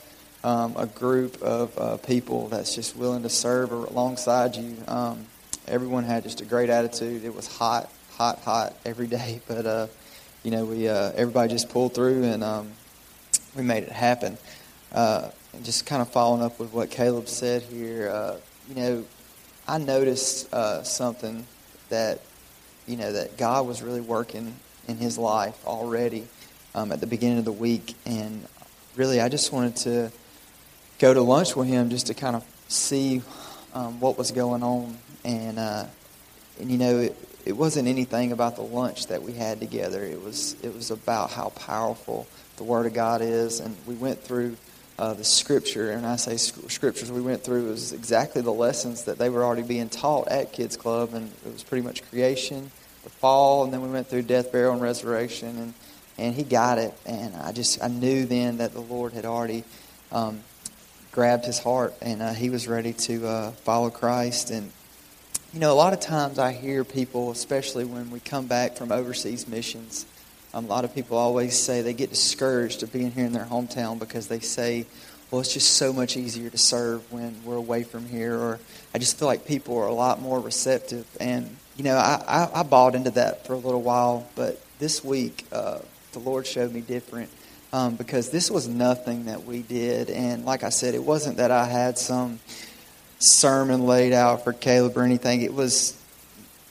um, 0.45 0.75
a 0.77 0.87
group 0.87 1.41
of 1.43 1.79
uh, 1.79 1.97
people 1.99 2.49
that's 2.49 2.75
just 2.75 2.97
willing 2.97 3.23
to 3.23 3.29
serve 3.29 3.73
alongside 3.73 4.57
you. 4.57 4.77
Um, 4.89 5.27
everyone 5.67 6.05
had 6.05 6.23
just 6.25 6.41
a 6.41 6.45
great 6.45 6.71
attitude. 6.71 7.25
It 7.25 7.35
was 7.35 7.47
hot, 7.47 7.91
hot, 8.13 8.41
hot 8.41 8.75
every 8.85 9.07
day, 9.07 9.41
but 9.49 9.67
uh, 9.67 9.87
you 10.43 10.51
know, 10.51 10.65
we 10.65 10.89
uh, 10.89 11.13
everybody 11.15 11.53
just 11.53 11.69
pulled 11.69 11.95
through 11.95 12.25
and 12.25 12.43
um, 12.43 12.73
we 13.57 13.63
made 13.63 13.85
it 13.85 13.93
happen. 13.93 14.39
Uh, 14.93 15.31
just 15.63 15.87
kind 15.87 16.03
of 16.03 16.11
following 16.11 16.43
up 16.43 16.59
with 16.59 16.73
what 16.73 16.91
Caleb 16.91 17.29
said 17.29 17.63
here, 17.63 18.09
uh, 18.09 18.37
you 18.69 18.75
know, 18.75 19.05
I 19.69 19.79
noticed 19.79 20.53
uh, 20.53 20.83
something 20.83 21.47
that 21.89 22.21
you 22.87 22.97
know 22.97 23.13
that 23.13 23.37
God 23.37 23.67
was 23.67 23.83
really 23.83 24.01
working 24.01 24.55
in 24.89 24.97
his 24.97 25.19
life 25.19 25.65
already 25.67 26.27
um, 26.75 26.91
at 26.91 27.01
the 27.01 27.07
beginning 27.07 27.39
of 27.39 27.45
the 27.45 27.53
week, 27.53 27.95
and 28.05 28.47
really, 28.97 29.21
I 29.21 29.29
just 29.29 29.53
wanted 29.53 29.77
to 29.77 30.13
go 31.03 31.13
to 31.13 31.21
lunch 31.21 31.57
with 31.57 31.67
him 31.67 31.91
just 31.91 32.07
to 32.07 32.15
kind 32.15 32.37
of 32.37 32.45
see 32.69 33.21
um, 33.75 33.99
what 33.99 34.17
was 34.17 34.31
going 34.31 34.63
on. 34.63 34.97
And, 35.25 35.59
uh, 35.59 35.87
and 36.61 36.71
you 36.71 36.79
know, 36.79 36.99
it, 36.99 37.17
it 37.45 37.53
wasn't 37.55 37.89
anything 37.89 38.31
about 38.31 38.55
the 38.55 38.63
lunch 38.63 39.09
that 39.09 39.21
we 39.21 39.33
had 39.33 39.59
together. 39.59 40.05
It 40.05 40.23
was, 40.23 40.55
it 40.63 40.73
was 40.73 40.93
about 40.93 41.33
how 41.33 41.49
powerful 41.49 42.29
the 42.57 42.63
Word 42.63 42.87
of 42.87 42.95
God 42.95 43.21
is. 43.21 43.59
And 43.59 43.77
we 43.85 43.97
went 43.97 44.23
through 44.23 44.57
uh, 44.97 45.15
the 45.15 45.25
Scripture, 45.25 45.91
and 45.91 46.07
I 46.07 46.15
say 46.15 46.37
Scriptures 46.37 47.11
we 47.11 47.21
went 47.21 47.43
through 47.43 47.71
was 47.71 47.93
exactly 47.93 48.41
the 48.41 48.53
lessons 48.53 49.05
that 49.05 49.19
they 49.19 49.29
were 49.29 49.43
already 49.43 49.63
being 49.63 49.89
taught 49.89 50.29
at 50.29 50.53
Kids 50.53 50.77
Club. 50.77 51.15
And 51.15 51.33
it 51.45 51.53
was 51.53 51.65
pretty 51.65 51.85
much 51.85 52.09
creation, 52.11 52.71
the 53.03 53.11
fall, 53.11 53.65
and 53.65 53.73
then 53.73 53.83
we 53.83 53.89
went 53.89 54.07
through 54.07 54.23
death, 54.23 54.53
burial, 54.53 54.73
and 54.73 54.81
resurrection. 54.81 55.59
And, 55.59 55.75
and 56.17 56.35
he 56.37 56.45
got 56.45 56.79
it. 56.79 56.95
And 57.05 57.35
I 57.35 57.51
just, 57.51 57.83
I 57.83 57.89
knew 57.89 58.25
then 58.25 58.59
that 58.59 58.73
the 58.73 58.81
Lord 58.81 59.15
had 59.15 59.25
already 59.25 59.65
um, 60.13 60.43
grabbed 61.13 61.45
his 61.45 61.59
heart, 61.59 61.95
and 62.01 62.23
uh, 62.23 62.33
he 62.33 62.49
was 62.51 62.67
ready 62.67 62.95
to 62.95 63.27
uh, 63.27 63.51
follow 63.53 63.91
Christ. 63.91 64.51
And 64.51 64.73
you 65.53 65.61
know, 65.61 65.73
a 65.73 65.77
lot 65.77 65.93
of 65.93 66.01
times 66.01 66.39
I 66.39 66.53
hear 66.53 66.83
people, 66.83 67.31
especially 67.31 67.85
when 67.85 68.11
we 68.11 68.19
come 68.19 68.47
back 68.47 68.77
from 68.77 68.91
overseas 68.91 69.47
missions, 69.47 70.07
um, 70.55 70.65
a 70.65 70.69
lot 70.69 70.85
of 70.85 70.95
people 70.95 71.19
always 71.19 71.59
say 71.59 71.83
they 71.83 71.93
get 71.93 72.11
discouraged 72.11 72.83
of 72.83 72.93
being 72.93 73.13
here 73.13 73.27
in 73.27 73.33
their 73.33 73.45
hometown 73.45 73.99
because 73.99 74.29
they 74.29 74.41
say, 74.41 74.87
"Well, 75.31 75.43
it's 75.43 75.53
just 75.53 75.73
so 75.73 75.93
much 75.93 76.17
easier 76.17 76.49
to 76.49 76.59
serve 76.59 77.11
when 77.13 77.37
we're 77.45 77.57
away 77.57 77.85
from 77.85 78.07
here," 78.07 78.37
or 78.37 78.59
I 78.95 78.99
just 78.99 79.19
feel 79.19 79.29
like 79.29 79.47
people 79.47 79.77
are 79.79 79.87
a 79.87 79.95
lot 79.95 80.21
more 80.21 80.41
receptive. 80.41 81.07
And 81.21 81.57
you 81.77 81.85
know, 81.85 81.97
I, 81.97 82.23
I, 82.27 82.61
I 82.61 82.63
bought 82.63 82.95
into 82.95 83.11
that 83.13 83.47
for 83.47 83.53
a 83.53 83.59
little 83.59 83.83
while, 83.83 84.27
but 84.35 84.61
this 84.79 85.05
week 85.05 85.47
uh, 85.53 85.79
the 86.13 86.19
Lord 86.19 86.47
showed 86.47 86.73
me 86.73 86.81
different 86.81 87.31
um, 87.73 87.97
because 87.97 88.31
this 88.31 88.51
was 88.51 88.69
nothing 88.69 89.27
that 89.27 89.45
we 89.45 89.63
did. 89.63 90.11
And 90.11 90.45
like 90.45 90.63
I 90.63 90.69
said, 90.69 90.95
it 90.95 91.03
wasn't 91.03 91.39
that 91.39 91.51
I 91.51 91.65
had 91.65 91.99
some 91.99 92.41
sermon 93.19 93.87
laid 93.87 94.13
out 94.13 94.45
for 94.45 94.53
Caleb 94.53 94.97
or 94.97 95.03
anything. 95.03 95.43
It 95.43 95.55
was 95.55 95.97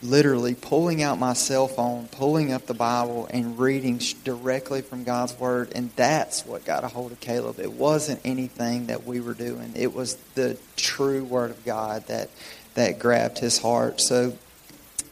literally 0.03 0.55
pulling 0.55 1.01
out 1.03 1.19
my 1.19 1.33
cell 1.33 1.67
phone, 1.67 2.07
pulling 2.07 2.51
up 2.51 2.65
the 2.65 2.73
Bible, 2.73 3.27
and 3.31 3.57
reading 3.59 3.99
directly 4.23 4.81
from 4.81 5.03
God's 5.03 5.37
Word. 5.39 5.71
And 5.75 5.91
that's 5.95 6.45
what 6.45 6.65
got 6.65 6.83
a 6.83 6.87
hold 6.87 7.11
of 7.11 7.19
Caleb. 7.19 7.59
It 7.59 7.73
wasn't 7.73 8.19
anything 8.25 8.87
that 8.87 9.05
we 9.05 9.19
were 9.19 9.33
doing, 9.33 9.73
it 9.75 9.93
was 9.93 10.15
the 10.35 10.57
true 10.75 11.23
Word 11.23 11.51
of 11.51 11.63
God 11.65 12.07
that, 12.07 12.29
that 12.75 12.99
grabbed 12.99 13.39
his 13.39 13.59
heart. 13.59 14.01
So 14.01 14.33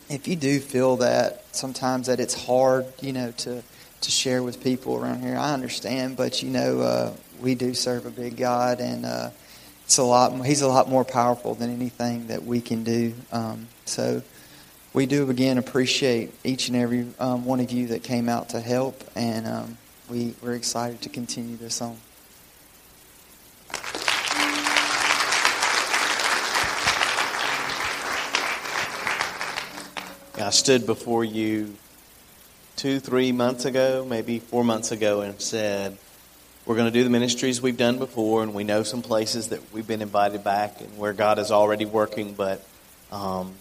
if 0.09 0.27
you 0.27 0.35
do 0.35 0.59
feel 0.59 0.97
that 0.97 1.43
sometimes 1.55 2.07
that 2.07 2.19
it's 2.19 2.45
hard, 2.45 2.85
you 3.01 3.13
know, 3.13 3.31
to 3.31 3.63
to 4.01 4.11
share 4.11 4.43
with 4.43 4.63
people 4.63 4.95
around 4.95 5.21
here. 5.21 5.35
I 5.35 5.53
understand, 5.53 6.17
but 6.17 6.41
you 6.41 6.49
know, 6.49 6.79
uh, 6.81 7.13
we 7.41 7.55
do 7.55 7.73
serve 7.73 8.05
a 8.05 8.09
big 8.09 8.37
God, 8.37 8.79
and 8.79 9.05
uh, 9.05 9.29
it's 9.85 9.97
a 9.97 10.03
lot. 10.03 10.45
He's 10.45 10.61
a 10.61 10.67
lot 10.67 10.89
more 10.89 11.05
powerful 11.05 11.55
than 11.55 11.73
anything 11.73 12.27
that 12.27 12.43
we 12.43 12.61
can 12.61 12.83
do. 12.83 13.13
Um, 13.31 13.67
so, 13.85 14.21
we 14.93 15.05
do 15.05 15.29
again 15.29 15.57
appreciate 15.57 16.33
each 16.43 16.67
and 16.69 16.77
every 16.77 17.07
um, 17.19 17.45
one 17.45 17.59
of 17.59 17.71
you 17.71 17.87
that 17.87 18.03
came 18.03 18.29
out 18.29 18.49
to 18.49 18.59
help, 18.59 19.03
and 19.15 19.47
um, 19.47 19.77
we 20.09 20.33
we're 20.41 20.55
excited 20.55 21.01
to 21.01 21.09
continue 21.09 21.57
this 21.57 21.81
on. 21.81 21.97
I 30.41 30.51
stood 30.51 30.85
before 30.85 31.25
you 31.25 31.75
two, 32.79 32.97
three 32.97 33.33
months 33.33 33.65
ago, 33.65 34.05
maybe 34.09 34.39
four 34.39 34.63
months 34.63 34.93
ago, 34.93 35.19
and 35.19 35.41
said, 35.41 35.97
We're 36.65 36.77
going 36.77 36.87
to 36.87 36.97
do 36.97 37.03
the 37.03 37.09
ministries 37.09 37.61
we've 37.61 37.75
done 37.75 37.99
before, 37.99 38.41
and 38.41 38.53
we 38.53 38.63
know 38.63 38.83
some 38.83 39.01
places 39.01 39.49
that 39.49 39.59
we've 39.73 39.85
been 39.85 40.01
invited 40.01 40.45
back 40.45 40.79
and 40.79 40.97
where 40.97 41.11
God 41.11 41.39
is 41.39 41.51
already 41.51 41.83
working, 41.83 42.35
but 42.35 42.65
um, 43.11 43.53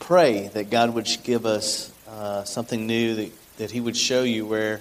pray 0.00 0.48
that 0.54 0.70
God 0.70 0.94
would 0.94 1.06
give 1.24 1.44
us 1.44 1.92
uh, 2.08 2.44
something 2.44 2.86
new, 2.86 3.16
that, 3.16 3.32
that 3.58 3.70
He 3.70 3.82
would 3.82 3.98
show 3.98 4.22
you 4.22 4.46
where, 4.46 4.80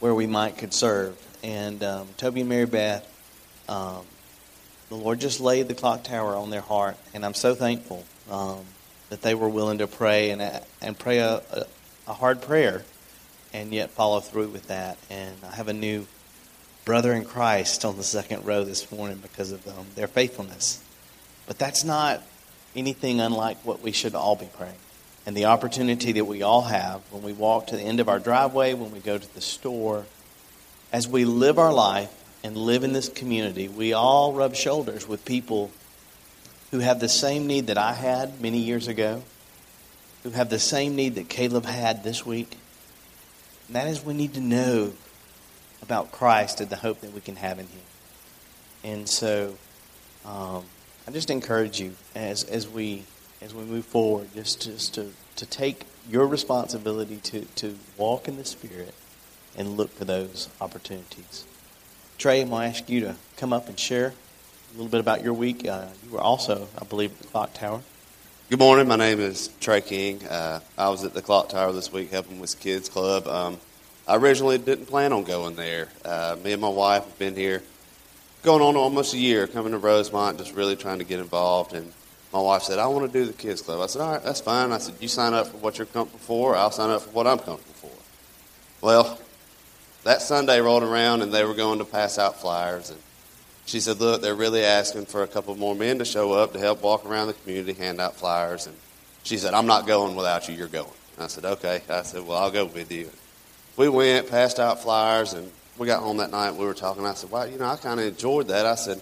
where 0.00 0.14
we 0.14 0.26
might 0.26 0.56
could 0.56 0.72
serve. 0.72 1.14
And 1.42 1.84
um, 1.84 2.08
Toby 2.16 2.40
and 2.40 2.48
Mary 2.48 2.64
Beth, 2.64 3.06
um, 3.68 4.00
the 4.88 4.94
Lord 4.94 5.20
just 5.20 5.40
laid 5.40 5.68
the 5.68 5.74
clock 5.74 6.04
tower 6.04 6.36
on 6.36 6.48
their 6.48 6.62
heart, 6.62 6.96
and 7.12 7.22
I'm 7.22 7.34
so 7.34 7.54
thankful 7.54 8.02
um, 8.30 8.60
that 9.10 9.20
they 9.20 9.34
were 9.34 9.50
willing 9.50 9.76
to 9.78 9.86
pray 9.86 10.30
and, 10.30 10.40
and 10.80 10.98
pray 10.98 11.18
a, 11.18 11.42
a, 11.52 11.66
a 12.08 12.14
hard 12.14 12.40
prayer 12.40 12.82
and 13.54 13.72
yet 13.72 13.90
follow 13.90 14.20
through 14.20 14.48
with 14.48 14.68
that. 14.68 14.98
And 15.08 15.34
I 15.42 15.54
have 15.54 15.68
a 15.68 15.72
new 15.72 16.06
brother 16.84 17.14
in 17.14 17.24
Christ 17.24 17.86
on 17.86 17.96
the 17.96 18.02
second 18.02 18.44
row 18.44 18.64
this 18.64 18.92
morning 18.92 19.18
because 19.22 19.52
of 19.52 19.66
um, 19.66 19.86
their 19.94 20.08
faithfulness. 20.08 20.82
But 21.46 21.58
that's 21.58 21.84
not 21.84 22.22
anything 22.76 23.20
unlike 23.20 23.64
what 23.64 23.80
we 23.80 23.92
should 23.92 24.14
all 24.14 24.36
be 24.36 24.48
praying. 24.58 24.74
And 25.24 25.34
the 25.34 25.46
opportunity 25.46 26.12
that 26.12 26.26
we 26.26 26.42
all 26.42 26.62
have 26.62 27.00
when 27.10 27.22
we 27.22 27.32
walk 27.32 27.68
to 27.68 27.76
the 27.76 27.82
end 27.82 28.00
of 28.00 28.10
our 28.10 28.18
driveway, 28.18 28.74
when 28.74 28.90
we 28.90 28.98
go 28.98 29.16
to 29.16 29.34
the 29.34 29.40
store, 29.40 30.04
as 30.92 31.08
we 31.08 31.24
live 31.24 31.58
our 31.58 31.72
life 31.72 32.12
and 32.42 32.56
live 32.56 32.84
in 32.84 32.92
this 32.92 33.08
community, 33.08 33.68
we 33.68 33.94
all 33.94 34.34
rub 34.34 34.54
shoulders 34.54 35.08
with 35.08 35.24
people 35.24 35.70
who 36.72 36.80
have 36.80 37.00
the 37.00 37.08
same 37.08 37.46
need 37.46 37.68
that 37.68 37.78
I 37.78 37.94
had 37.94 38.42
many 38.42 38.58
years 38.58 38.88
ago 38.88 39.22
who 40.24 40.30
have 40.30 40.48
the 40.48 40.58
same 40.58 40.96
need 40.96 41.14
that 41.14 41.28
Caleb 41.28 41.66
had 41.66 42.02
this 42.02 42.26
week. 42.26 42.56
And 43.66 43.76
that 43.76 43.88
is 43.88 44.04
we 44.04 44.14
need 44.14 44.34
to 44.34 44.40
know 44.40 44.92
about 45.82 46.12
Christ 46.12 46.60
and 46.60 46.70
the 46.70 46.76
hope 46.76 47.00
that 47.00 47.12
we 47.12 47.20
can 47.20 47.36
have 47.36 47.58
in 47.58 47.66
Him. 47.66 47.82
And 48.82 49.08
so, 49.08 49.56
um, 50.24 50.64
I 51.06 51.10
just 51.10 51.30
encourage 51.30 51.80
you 51.80 51.94
as 52.14 52.44
as 52.44 52.68
we 52.68 53.04
as 53.40 53.54
we 53.54 53.64
move 53.64 53.84
forward, 53.84 54.28
just 54.34 54.62
just 54.62 54.94
to 54.94 55.12
to 55.36 55.46
take 55.46 55.84
your 56.08 56.26
responsibility 56.26 57.16
to 57.24 57.42
to 57.56 57.76
walk 57.96 58.28
in 58.28 58.36
the 58.36 58.44
Spirit 58.44 58.94
and 59.56 59.76
look 59.76 59.90
for 59.90 60.04
those 60.04 60.48
opportunities. 60.60 61.44
Trey, 62.18 62.40
I'm 62.40 62.50
going 62.50 62.70
to 62.70 62.78
ask 62.78 62.88
you 62.88 63.00
to 63.00 63.16
come 63.36 63.52
up 63.52 63.68
and 63.68 63.78
share 63.78 64.08
a 64.08 64.72
little 64.76 64.90
bit 64.90 65.00
about 65.00 65.22
your 65.22 65.34
week. 65.34 65.66
Uh, 65.66 65.86
you 66.04 66.12
were 66.12 66.20
also, 66.20 66.68
I 66.80 66.84
believe, 66.84 67.12
at 67.12 67.18
the 67.18 67.28
Clock 67.28 67.54
Tower. 67.54 67.82
Good 68.54 68.60
morning. 68.60 68.86
My 68.86 68.94
name 68.94 69.18
is 69.18 69.48
Trey 69.58 69.80
King. 69.80 70.24
Uh, 70.24 70.60
I 70.78 70.88
was 70.88 71.02
at 71.02 71.12
the 71.12 71.20
Clock 71.20 71.48
Tower 71.48 71.72
this 71.72 71.92
week 71.92 72.12
helping 72.12 72.38
with 72.38 72.60
Kids 72.60 72.88
Club. 72.88 73.26
Um, 73.26 73.58
I 74.06 74.14
originally 74.14 74.58
didn't 74.58 74.86
plan 74.86 75.12
on 75.12 75.24
going 75.24 75.56
there. 75.56 75.88
Uh, 76.04 76.36
me 76.44 76.52
and 76.52 76.62
my 76.62 76.68
wife 76.68 77.02
have 77.02 77.18
been 77.18 77.34
here 77.34 77.64
going 78.44 78.62
on 78.62 78.76
almost 78.76 79.12
a 79.12 79.18
year, 79.18 79.48
coming 79.48 79.72
to 79.72 79.78
Rosemont, 79.78 80.38
just 80.38 80.54
really 80.54 80.76
trying 80.76 81.00
to 81.00 81.04
get 81.04 81.18
involved. 81.18 81.72
And 81.72 81.92
my 82.32 82.38
wife 82.40 82.62
said, 82.62 82.78
I 82.78 82.86
want 82.86 83.12
to 83.12 83.18
do 83.18 83.26
the 83.26 83.32
Kids 83.32 83.60
Club. 83.60 83.80
I 83.80 83.86
said, 83.86 84.02
all 84.02 84.12
right, 84.12 84.22
that's 84.22 84.40
fine. 84.40 84.70
I 84.70 84.78
said, 84.78 84.94
you 85.00 85.08
sign 85.08 85.34
up 85.34 85.48
for 85.48 85.56
what 85.56 85.76
you're 85.76 85.88
comfortable 85.88 86.24
for. 86.24 86.54
I'll 86.54 86.70
sign 86.70 86.90
up 86.90 87.02
for 87.02 87.10
what 87.10 87.26
I'm 87.26 87.40
comfortable 87.40 87.74
for. 87.74 88.86
Well, 88.86 89.18
that 90.04 90.22
Sunday 90.22 90.60
rolled 90.60 90.84
around 90.84 91.22
and 91.22 91.32
they 91.32 91.44
were 91.44 91.54
going 91.54 91.80
to 91.80 91.84
pass 91.84 92.18
out 92.18 92.40
flyers. 92.40 92.90
And 92.90 93.00
she 93.66 93.80
said, 93.80 94.00
Look, 94.00 94.22
they're 94.22 94.34
really 94.34 94.64
asking 94.64 95.06
for 95.06 95.22
a 95.22 95.26
couple 95.26 95.54
more 95.56 95.74
men 95.74 95.98
to 95.98 96.04
show 96.04 96.32
up 96.32 96.52
to 96.52 96.58
help 96.58 96.82
walk 96.82 97.04
around 97.06 97.28
the 97.28 97.32
community, 97.34 97.72
hand 97.72 98.00
out 98.00 98.16
flyers. 98.16 98.66
And 98.66 98.76
she 99.22 99.38
said, 99.38 99.54
I'm 99.54 99.66
not 99.66 99.86
going 99.86 100.16
without 100.16 100.48
you. 100.48 100.54
You're 100.54 100.68
going. 100.68 100.90
I 101.18 101.28
said, 101.28 101.44
Okay. 101.44 101.82
I 101.88 102.02
said, 102.02 102.26
Well, 102.26 102.38
I'll 102.38 102.50
go 102.50 102.66
with 102.66 102.92
you. 102.92 103.10
We 103.76 103.88
went, 103.88 104.30
passed 104.30 104.60
out 104.60 104.82
flyers, 104.82 105.32
and 105.32 105.50
we 105.78 105.86
got 105.86 106.02
home 106.02 106.18
that 106.18 106.30
night. 106.30 106.54
We 106.54 106.64
were 106.66 106.74
talking. 106.74 107.04
I 107.06 107.14
said, 107.14 107.30
Well, 107.30 107.48
you 107.48 107.58
know, 107.58 107.66
I 107.66 107.76
kind 107.76 108.00
of 108.00 108.06
enjoyed 108.06 108.48
that. 108.48 108.66
I 108.66 108.74
said, 108.74 109.00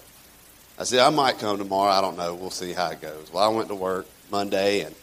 I 0.78 0.84
said, 0.84 1.00
I 1.00 1.10
might 1.10 1.38
come 1.38 1.58
tomorrow. 1.58 1.92
I 1.92 2.00
don't 2.00 2.16
know. 2.16 2.34
We'll 2.34 2.50
see 2.50 2.72
how 2.72 2.90
it 2.90 3.00
goes. 3.00 3.30
Well, 3.32 3.42
I 3.42 3.54
went 3.54 3.68
to 3.68 3.74
work 3.74 4.06
Monday, 4.30 4.80
and 4.80 4.94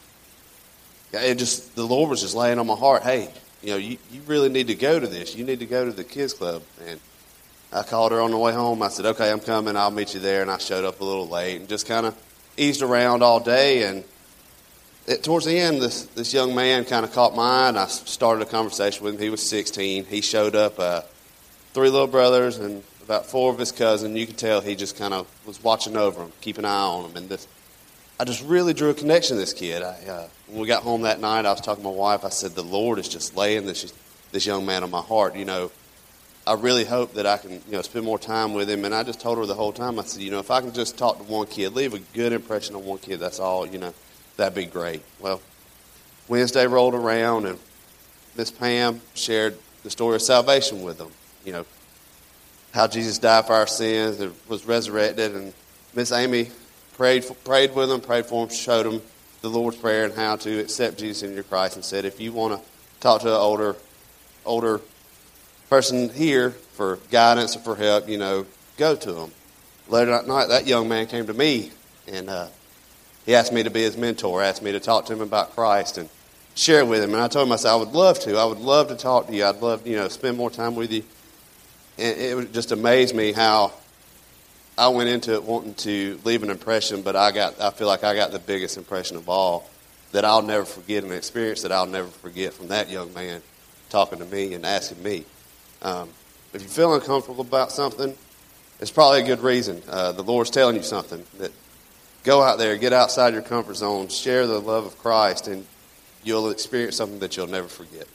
it 1.14 1.36
just, 1.36 1.76
the 1.76 1.86
Lord 1.86 2.10
was 2.10 2.22
just 2.22 2.36
laying 2.36 2.60
on 2.60 2.68
my 2.68 2.76
heart, 2.76 3.04
hey, 3.04 3.30
you 3.62 3.72
know, 3.72 3.78
you, 3.78 3.98
you 4.12 4.22
really 4.22 4.50
need 4.50 4.68
to 4.68 4.76
go 4.76 5.00
to 5.00 5.08
this. 5.08 5.36
You 5.36 5.44
need 5.44 5.60
to 5.60 5.66
go 5.66 5.86
to 5.86 5.92
the 5.92 6.04
kids 6.04 6.34
club. 6.34 6.64
And 6.88 7.00
I 7.72 7.84
called 7.84 8.12
her 8.12 8.22
on 8.22 8.32
the 8.32 8.38
way 8.38 8.52
home. 8.52 8.82
I 8.82 8.90
said, 8.90 9.06
okay, 9.06 9.32
I'm 9.32 9.40
coming. 9.40 9.76
I'll 9.76 9.92
meet 9.92 10.14
you 10.14 10.20
there. 10.20 10.42
And 10.42 10.50
I 10.50 10.58
showed 10.58 10.86
up 10.86 11.02
a 11.02 11.04
little 11.04 11.28
late 11.28 11.60
and 11.60 11.70
just 11.70 11.88
kind 11.88 12.06
of 12.06 12.18
eased 12.58 12.82
around 12.82 13.22
all 13.22 13.40
day. 13.40 13.84
And 13.84 14.04
it, 15.06 15.24
towards 15.24 15.46
the 15.46 15.58
end, 15.58 15.82
this, 15.82 16.04
this 16.06 16.34
young 16.34 16.56
man 16.56 16.86
kind 16.86 17.06
of 17.06 17.14
caught 17.14 17.36
my 17.36 17.66
eye, 17.66 17.70
and 17.70 17.78
I 17.78 17.88
started 17.88 18.42
a 18.42 18.50
conversation 18.50 19.04
with 19.04 19.16
him. 19.16 19.22
He 19.22 19.30
was 19.30 19.48
16. 19.48 20.06
He 20.06 20.22
showed 20.22 20.56
up, 20.56 20.80
uh, 20.80 21.02
three 21.74 21.90
little 21.90 22.08
brothers 22.08 22.58
and 22.58 22.84
about 23.04 23.26
four 23.26 23.52
of 23.52 23.60
his 23.60 23.72
cousins. 23.72 24.18
You 24.18 24.28
could 24.28 24.38
tell 24.38 24.62
he 24.62 24.76
just 24.76 24.98
kind 24.98 25.14
of 25.14 25.28
was 25.46 25.64
watching 25.64 25.98
over 25.98 26.22
them, 26.22 26.32
keeping 26.42 26.66
an 26.66 26.72
eye 26.72 26.82
on 26.82 27.04
them. 27.04 27.18
And 27.18 27.30
this, 27.30 27.48
I 28.20 28.26
just 28.26 28.44
really 28.44 28.74
drew 28.74 28.90
a 28.90 28.94
connection 28.94 29.36
to 29.36 29.40
this 29.40 29.54
kid. 29.54 29.82
I, 29.82 29.96
uh, 30.08 30.28
when 30.48 30.62
we 30.62 30.68
got 30.68 30.84
home 30.84 31.04
that 31.04 31.20
night, 31.20 31.46
I 31.46 31.52
was 31.52 31.62
talking 31.62 31.84
to 31.84 31.90
my 31.90 31.96
wife. 31.96 32.26
I 32.26 32.30
said, 32.30 32.52
"The 32.52 32.64
Lord 32.64 33.00
is 33.00 33.08
just 33.08 33.36
laying 33.36 33.66
this 33.66 33.94
this 34.32 34.46
young 34.46 34.66
man 34.66 34.84
on 34.84 34.92
my 34.92 35.02
heart." 35.02 35.36
You 35.36 35.46
know, 35.46 35.72
I 36.50 36.54
really 36.54 36.84
hope 36.84 37.14
that 37.14 37.28
I 37.28 37.38
can, 37.38 37.52
you 37.52 37.74
know, 37.74 37.84
spend 37.84 38.06
more 38.06 38.18
time 38.18 38.56
with 38.56 38.68
him. 38.68 38.84
And 38.84 38.96
I 38.96 39.04
just 39.04 39.22
told 39.22 39.38
her 39.38 39.46
the 39.46 39.54
whole 39.54 39.72
time. 39.72 40.00
I 40.00 40.04
said, 40.04 40.24
"You 40.24 40.32
know, 40.32 40.40
if 40.40 40.50
I 40.50 40.62
can 40.62 40.74
just 40.74 40.98
talk 40.98 41.20
to 41.20 41.24
one 41.24 41.46
kid, 41.46 41.76
leave 41.76 41.94
a 41.94 42.00
good 42.00 42.34
impression 42.34 42.76
on 42.76 42.84
one 42.86 42.98
kid, 42.98 43.20
that's 43.20 43.40
all. 43.40 43.68
You 43.68 43.78
know, 43.78 43.94
that'd 44.36 44.56
be 44.56 44.66
great." 44.66 45.04
Well, 45.20 45.42
Wednesday 46.28 46.66
rolled 46.66 46.96
around, 46.96 47.46
and 47.46 47.60
Miss 48.36 48.50
Pam 48.50 49.00
shared 49.14 49.60
the 49.84 49.92
story 49.92 50.16
of 50.16 50.24
salvation 50.24 50.82
with 50.82 50.98
them. 50.98 51.12
You 51.46 51.52
know, 51.54 51.66
how 52.72 52.88
Jesus 52.88 53.20
died 53.20 53.46
for 53.46 53.54
our 53.54 53.68
sins 53.68 54.20
and 54.20 54.34
was 54.48 54.66
resurrected, 54.66 55.36
and 55.36 55.54
Miss 55.94 56.12
Amy 56.12 56.50
prayed, 56.98 57.26
prayed 57.44 57.76
with 57.76 57.90
them, 57.90 58.02
prayed 58.02 58.26
for 58.26 58.48
them, 58.48 58.56
showed 58.56 58.88
them 58.88 59.04
the 59.42 59.50
Lord's 59.50 59.78
Prayer 59.78 60.04
and 60.06 60.16
how 60.16 60.36
to 60.38 60.60
accept 60.60 60.98
Jesus 60.98 61.22
into 61.22 61.36
your 61.36 61.44
Christ, 61.44 61.76
and 61.76 61.86
said, 61.86 62.06
if 62.06 62.20
you 62.20 62.32
want 62.32 62.60
to 62.60 62.70
talk 63.02 63.22
to 63.22 63.28
an 63.28 63.34
older, 63.34 63.76
older 64.46 64.82
person 65.70 66.10
here 66.10 66.52
for 66.52 66.98
guidance 67.12 67.56
or 67.56 67.60
for 67.60 67.76
help, 67.76 68.10
you 68.10 68.18
know, 68.18 68.46
go 68.78 68.96
to 68.96 69.12
them. 69.12 69.32
Later 69.88 70.12
that 70.12 70.28
night, 70.28 70.50
that 70.50 70.68
young 70.68 70.88
man 70.88 71.08
came 71.08 71.28
to 71.28 71.34
me, 71.34 71.72
and 72.08 72.30
uh, 72.30 72.48
he 73.26 73.36
asked 73.36 73.54
me 73.54 73.64
to 73.64 73.70
be 73.70 73.82
his 73.82 73.98
mentor, 73.98 74.42
asked 74.42 74.62
me 74.62 74.72
to 74.72 74.80
talk 74.80 75.06
to 75.06 75.14
him 75.14 75.22
about 75.22 75.56
Christ 75.56 75.98
and 75.98 76.10
share 76.56 76.86
with 76.86 77.04
him. 77.04 77.14
And 77.14 77.22
I 77.22 77.28
told 77.28 77.48
him, 77.48 77.54
I 77.54 77.58
said, 77.58 77.72
I 77.72 77.76
would 77.76 77.92
love 77.92 78.20
to. 78.22 78.38
I 78.38 78.46
would 78.46 78.60
love 78.60 78.90
to 78.90 78.96
talk 78.96 79.28
to 79.28 79.34
you. 79.34 79.46
I'd 79.46 79.62
love, 79.62 79.86
you 79.88 79.96
know, 79.96 80.08
spend 80.08 80.38
more 80.38 80.50
time 80.50 80.76
with 80.76 80.92
you. 80.92 81.04
And 81.98 82.18
it 82.20 82.54
just 82.54 82.72
amazed 82.72 83.16
me 83.16 83.32
how 83.32 83.74
I 84.78 84.88
went 84.88 85.10
into 85.10 85.34
it 85.34 85.44
wanting 85.44 85.74
to 85.76 86.20
leave 86.24 86.42
an 86.42 86.50
impression, 86.50 87.02
but 87.02 87.16
I 87.16 87.32
got 87.32 87.60
I 87.60 87.70
feel 87.72 87.88
like 87.88 88.04
I 88.04 88.16
got 88.16 88.32
the 88.32 88.40
biggest 88.40 88.78
impression 88.78 89.18
of 89.18 89.28
all 89.28 89.70
that 90.14 90.24
I'll 90.24 90.42
never 90.42 90.66
forget 90.66 91.04
an 91.04 91.12
experience 91.12 91.64
that 91.64 91.72
I'll 91.72 91.86
never 91.86 92.08
forget 92.08 92.54
from 92.54 92.70
that 92.70 92.90
young 92.90 93.14
man 93.14 93.42
talking 93.90 94.20
to 94.20 94.26
me 94.26 94.54
and 94.54 94.66
asking 94.66 95.04
me. 95.04 95.26
Um, 95.82 96.10
if 96.54 96.62
you 96.62 96.68
feel 96.68 96.94
uncomfortable 96.94 97.42
about 97.42 97.72
something, 97.72 98.16
it's 98.80 98.92
probably 98.92 99.22
a 99.22 99.26
good 99.26 99.42
reason. 99.42 99.82
Uh, 99.88 100.12
the 100.12 100.24
Lord's 100.24 100.50
telling 100.50 100.76
you 100.76 100.84
something 100.84 101.24
that 101.38 101.52
go 102.24 102.42
out 102.42 102.58
there, 102.58 102.76
get 102.78 102.94
outside 102.94 103.34
your 103.34 103.42
comfort 103.42 103.76
zone, 103.76 104.08
share 104.08 104.48
the 104.48 104.60
love 104.60 104.86
of 104.86 104.98
Christ, 104.98 105.48
and 105.48 105.66
you'll 106.24 106.50
experience 106.50 106.98
something 106.98 107.20
that 107.20 107.38
you'll 107.38 107.48
never 107.48 107.68
forget. 107.68 108.08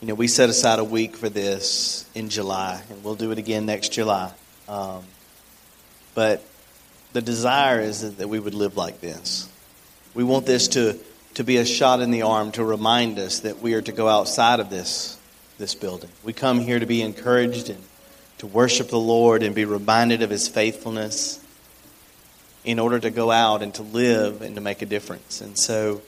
You 0.00 0.08
know, 0.08 0.14
we 0.14 0.28
set 0.28 0.48
aside 0.48 0.78
a 0.78 0.84
week 0.84 1.16
for 1.16 1.28
this 1.28 2.08
in 2.14 2.28
July, 2.28 2.80
and 2.90 3.02
we'll 3.02 3.16
do 3.16 3.32
it 3.32 3.38
again 3.38 3.66
next 3.66 3.92
July. 3.92 4.30
Um, 4.68 5.02
but 6.14 6.44
the 7.16 7.22
desire 7.22 7.80
is 7.80 8.16
that 8.16 8.28
we 8.28 8.38
would 8.38 8.52
live 8.52 8.76
like 8.76 9.00
this. 9.00 9.48
We 10.12 10.22
want 10.22 10.44
this 10.44 10.68
to, 10.68 10.98
to 11.36 11.44
be 11.44 11.56
a 11.56 11.64
shot 11.64 12.00
in 12.00 12.10
the 12.10 12.20
arm 12.20 12.52
to 12.52 12.62
remind 12.62 13.18
us 13.18 13.40
that 13.40 13.62
we 13.62 13.72
are 13.72 13.80
to 13.80 13.92
go 13.92 14.06
outside 14.06 14.60
of 14.60 14.68
this, 14.68 15.18
this 15.56 15.74
building. 15.74 16.10
We 16.22 16.34
come 16.34 16.60
here 16.60 16.78
to 16.78 16.84
be 16.84 17.00
encouraged 17.00 17.70
and 17.70 17.82
to 18.36 18.46
worship 18.46 18.88
the 18.88 18.98
Lord 18.98 19.42
and 19.42 19.54
be 19.54 19.64
reminded 19.64 20.20
of 20.20 20.28
His 20.28 20.46
faithfulness 20.46 21.42
in 22.66 22.78
order 22.78 22.98
to 22.98 23.08
go 23.08 23.30
out 23.30 23.62
and 23.62 23.72
to 23.76 23.82
live 23.82 24.42
and 24.42 24.54
to 24.56 24.60
make 24.60 24.82
a 24.82 24.86
difference. 24.86 25.40
And 25.40 25.58
so 25.58 26.02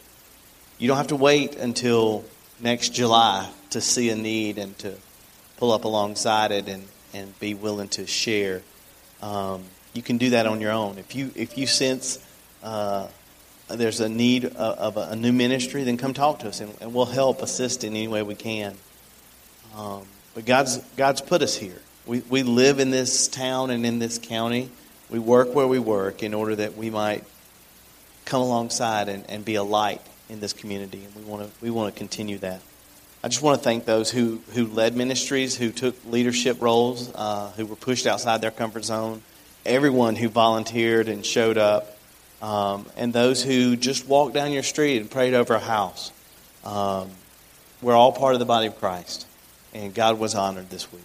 you 0.77 0.88
don't 0.88 0.99
have 0.99 1.07
to 1.07 1.16
wait 1.16 1.57
until 1.57 2.23
next 2.61 2.90
July 2.90 3.51
to 3.71 3.81
see 3.81 4.11
a 4.11 4.14
need 4.14 4.59
and 4.59 4.77
to 4.81 4.92
pull 5.57 5.73
up 5.73 5.85
alongside 5.85 6.53
it 6.53 6.68
and, 6.68 6.87
and 7.14 7.40
be 7.40 7.55
willing 7.55 7.88
to 7.88 8.07
share. 8.07 8.61
Um, 9.23 9.64
you 9.94 10.03
can 10.03 10.18
do 10.18 10.31
that 10.31 10.46
on 10.46 10.61
your 10.61 10.72
own. 10.72 10.98
If 10.98 11.14
you 11.14 11.31
if 11.35 11.59
you 11.59 11.66
sense 11.66 12.24
uh, 12.62 13.09
there's 13.68 14.01
a 14.01 14.09
need 14.09 14.44
of 14.44 14.96
a, 14.96 15.11
a, 15.11 15.16
new 15.16 15.33
ministry, 15.33 15.85
then 15.85 15.96
come 15.96 16.14
talk 16.14 16.40
to 16.40 16.48
us 16.48 16.61
and, 16.61 16.74
and, 16.81 16.94
we'll 16.94 17.05
help 17.05 17.42
assist 17.42 17.85
in 17.85 17.94
any 17.94 18.09
way 18.09 18.22
we 18.22 18.35
can. 18.35 18.74
Um, 19.77 20.03
but 20.35 20.46
God's 20.46 20.79
God's 20.96 21.20
put 21.20 21.42
us 21.42 21.57
here. 21.57 21.81
We 22.07 22.20
we 22.29 22.42
live 22.42 22.81
in 22.81 22.90
this 22.90 23.29
town 23.29 23.70
and 23.70 23.85
in 23.85 23.98
this 23.98 24.18
county. 24.18 24.70
We 25.11 25.18
work 25.18 25.55
where 25.55 25.66
we 25.66 25.79
work 25.79 26.22
in 26.22 26.35
order 26.35 26.57
that 26.57 26.77
we 26.77 26.90
might 26.90 27.24
come 28.24 28.42
alongside 28.42 29.09
and, 29.09 29.29
and 29.29 29.44
be 29.44 29.55
a 29.55 29.62
light 29.62 30.03
in 30.29 30.40
this 30.40 30.53
community, 30.53 31.05
and 31.05 31.14
we 31.14 31.22
want 31.22 31.42
to 31.42 31.64
we 31.64 31.70
want 31.70 31.94
to 31.94 31.98
continue 31.98 32.38
that. 32.38 32.61
I 33.22 33.29
just 33.29 33.42
want 33.42 33.59
to 33.59 33.64
thank 33.64 33.85
those 33.85 34.12
who, 34.12 34.40
who 34.55 34.66
led 34.66 34.94
ministries, 34.96 35.57
who 35.57 35.72
took 35.72 35.96
leadership 36.07 36.62
roles, 36.62 37.12
uh, 37.16 37.51
who 37.57 37.66
were 37.66 37.74
pushed 37.74 38.07
outside 38.07 38.40
their 38.40 38.53
comfort 38.53 38.85
zone, 38.85 39.22
everyone 39.69 40.17
who 40.17 40.29
volunteered 40.29 41.09
and 41.09 41.25
showed 41.25 41.59
up, 41.59 41.97
um, 42.43 42.87
and 42.97 43.13
those 43.13 43.43
who 43.43 43.77
just 43.77 44.07
walked 44.07 44.35
down 44.35 44.53
your 44.53 44.63
street 44.63 45.01
and 45.01 45.11
prayed 45.11 45.35
over 45.35 45.55
a 45.55 45.61
house. 45.61 46.11
Um, 46.65 47.11
we're 47.81 47.95
all 47.95 48.13
part 48.13 48.35
of 48.35 48.41
the 48.41 48.47
body 48.47 48.67
of 48.67 48.79
Christ, 48.79 49.27
and 49.75 49.95
God 49.95 50.19
was 50.19 50.35
honored 50.35 50.71
this 50.71 50.93
week. 50.93 51.03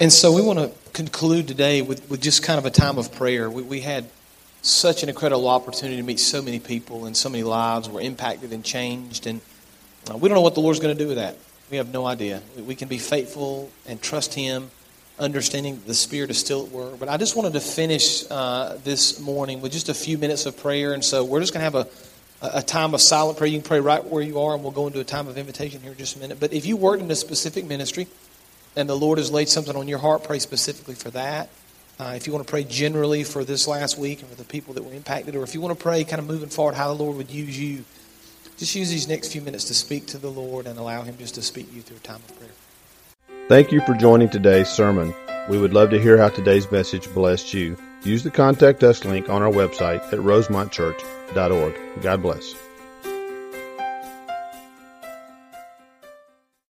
And 0.00 0.12
so 0.12 0.32
we 0.32 0.42
want 0.42 0.58
to 0.58 0.72
conclude 0.92 1.46
today 1.46 1.80
with, 1.80 2.10
with 2.10 2.20
just 2.20 2.42
kind 2.42 2.58
of 2.58 2.66
a 2.66 2.70
time 2.70 2.98
of 2.98 3.12
prayer. 3.12 3.48
We, 3.48 3.62
we 3.62 3.80
had 3.82 4.06
such 4.60 5.04
an 5.04 5.08
incredible 5.08 5.46
opportunity 5.48 5.96
to 5.96 6.02
meet 6.02 6.18
so 6.18 6.42
many 6.42 6.58
people 6.58 7.04
and 7.06 7.16
so 7.16 7.28
many 7.28 7.44
lives 7.44 7.88
were 7.88 8.00
impacted 8.00 8.52
and 8.52 8.64
changed. 8.64 9.28
And 9.28 9.40
uh, 10.10 10.16
we 10.16 10.28
don't 10.28 10.36
know 10.36 10.42
what 10.42 10.54
the 10.54 10.60
Lord's 10.60 10.80
going 10.80 10.96
to 10.96 11.02
do 11.02 11.08
with 11.08 11.18
that. 11.18 11.36
We 11.70 11.76
have 11.76 11.92
no 11.92 12.04
idea. 12.06 12.42
We, 12.56 12.74
can 12.74 12.88
be 12.88 12.98
faithful 12.98 13.70
and 13.86 14.00
trust 14.02 14.34
Him, 14.34 14.70
understanding 15.18 15.80
the 15.86 15.94
Spirit 15.94 16.30
is 16.30 16.38
still 16.38 16.66
at 16.66 16.72
work. 16.72 16.98
But 16.98 17.08
I 17.08 17.16
just 17.16 17.36
wanted 17.36 17.54
to 17.54 17.60
finish 17.60 18.24
uh, 18.30 18.78
this 18.84 19.20
morning 19.20 19.60
with 19.60 19.72
just 19.72 19.88
a 19.88 19.94
few 19.94 20.18
minutes 20.18 20.44
of 20.44 20.56
prayer. 20.56 20.92
And 20.92 21.04
so 21.04 21.24
we're 21.24 21.40
just 21.40 21.54
going 21.54 21.60
to 21.60 21.78
have 21.78 21.86
a, 21.86 22.58
a 22.58 22.62
time 22.62 22.94
of 22.94 23.00
silent 23.00 23.38
prayer. 23.38 23.48
You 23.48 23.58
can 23.58 23.66
pray 23.66 23.80
right 23.80 24.04
where 24.04 24.22
you 24.22 24.40
are, 24.40 24.54
and 24.54 24.62
we'll 24.62 24.72
go 24.72 24.86
into 24.86 25.00
a 25.00 25.04
time 25.04 25.28
of 25.28 25.38
invitation 25.38 25.80
here 25.80 25.92
in 25.92 25.98
just 25.98 26.16
a 26.16 26.18
minute. 26.18 26.40
But 26.40 26.52
if 26.52 26.66
you 26.66 26.76
worked 26.76 27.02
in 27.02 27.10
a 27.10 27.16
specific 27.16 27.64
ministry 27.64 28.06
and 28.76 28.88
the 28.88 28.96
Lord 28.96 29.18
has 29.18 29.30
laid 29.30 29.48
something 29.48 29.76
on 29.76 29.88
your 29.88 29.98
heart, 29.98 30.24
pray 30.24 30.40
specifically 30.40 30.94
for 30.94 31.10
that. 31.10 31.48
Uh, 31.98 32.14
if 32.16 32.26
you 32.26 32.32
want 32.32 32.44
to 32.44 32.50
pray 32.50 32.64
generally 32.64 33.22
for 33.22 33.44
this 33.44 33.68
last 33.68 33.96
week 33.96 34.20
and 34.20 34.28
for 34.28 34.34
the 34.34 34.44
people 34.44 34.74
that 34.74 34.82
were 34.82 34.92
impacted, 34.92 35.36
or 35.36 35.44
if 35.44 35.54
you 35.54 35.60
want 35.60 35.76
to 35.76 35.82
pray 35.82 36.02
kind 36.04 36.20
of 36.20 36.26
moving 36.26 36.48
forward 36.48 36.74
how 36.74 36.92
the 36.92 37.02
Lord 37.02 37.16
would 37.16 37.30
use 37.30 37.58
you, 37.58 37.84
just 38.62 38.76
use 38.76 38.90
these 38.90 39.08
next 39.08 39.32
few 39.32 39.40
minutes 39.40 39.64
to 39.64 39.74
speak 39.74 40.06
to 40.06 40.18
the 40.18 40.30
Lord 40.30 40.68
and 40.68 40.78
allow 40.78 41.02
Him 41.02 41.16
just 41.18 41.34
to 41.34 41.42
speak 41.42 41.68
to 41.70 41.74
you 41.74 41.82
through 41.82 41.96
a 41.96 42.00
time 42.00 42.20
of 42.28 42.38
prayer. 42.38 42.50
Thank 43.48 43.72
you 43.72 43.80
for 43.80 43.94
joining 43.94 44.30
today's 44.30 44.68
sermon. 44.68 45.12
We 45.50 45.58
would 45.58 45.74
love 45.74 45.90
to 45.90 46.00
hear 46.00 46.16
how 46.16 46.28
today's 46.28 46.70
message 46.70 47.12
blessed 47.12 47.52
you. 47.52 47.76
Use 48.04 48.22
the 48.22 48.30
contact 48.30 48.84
us 48.84 49.04
link 49.04 49.28
on 49.28 49.42
our 49.42 49.50
website 49.50 50.00
at 50.12 50.20
rosemontchurch.org. 50.20 52.02
God 52.02 52.22
bless. 52.22 52.54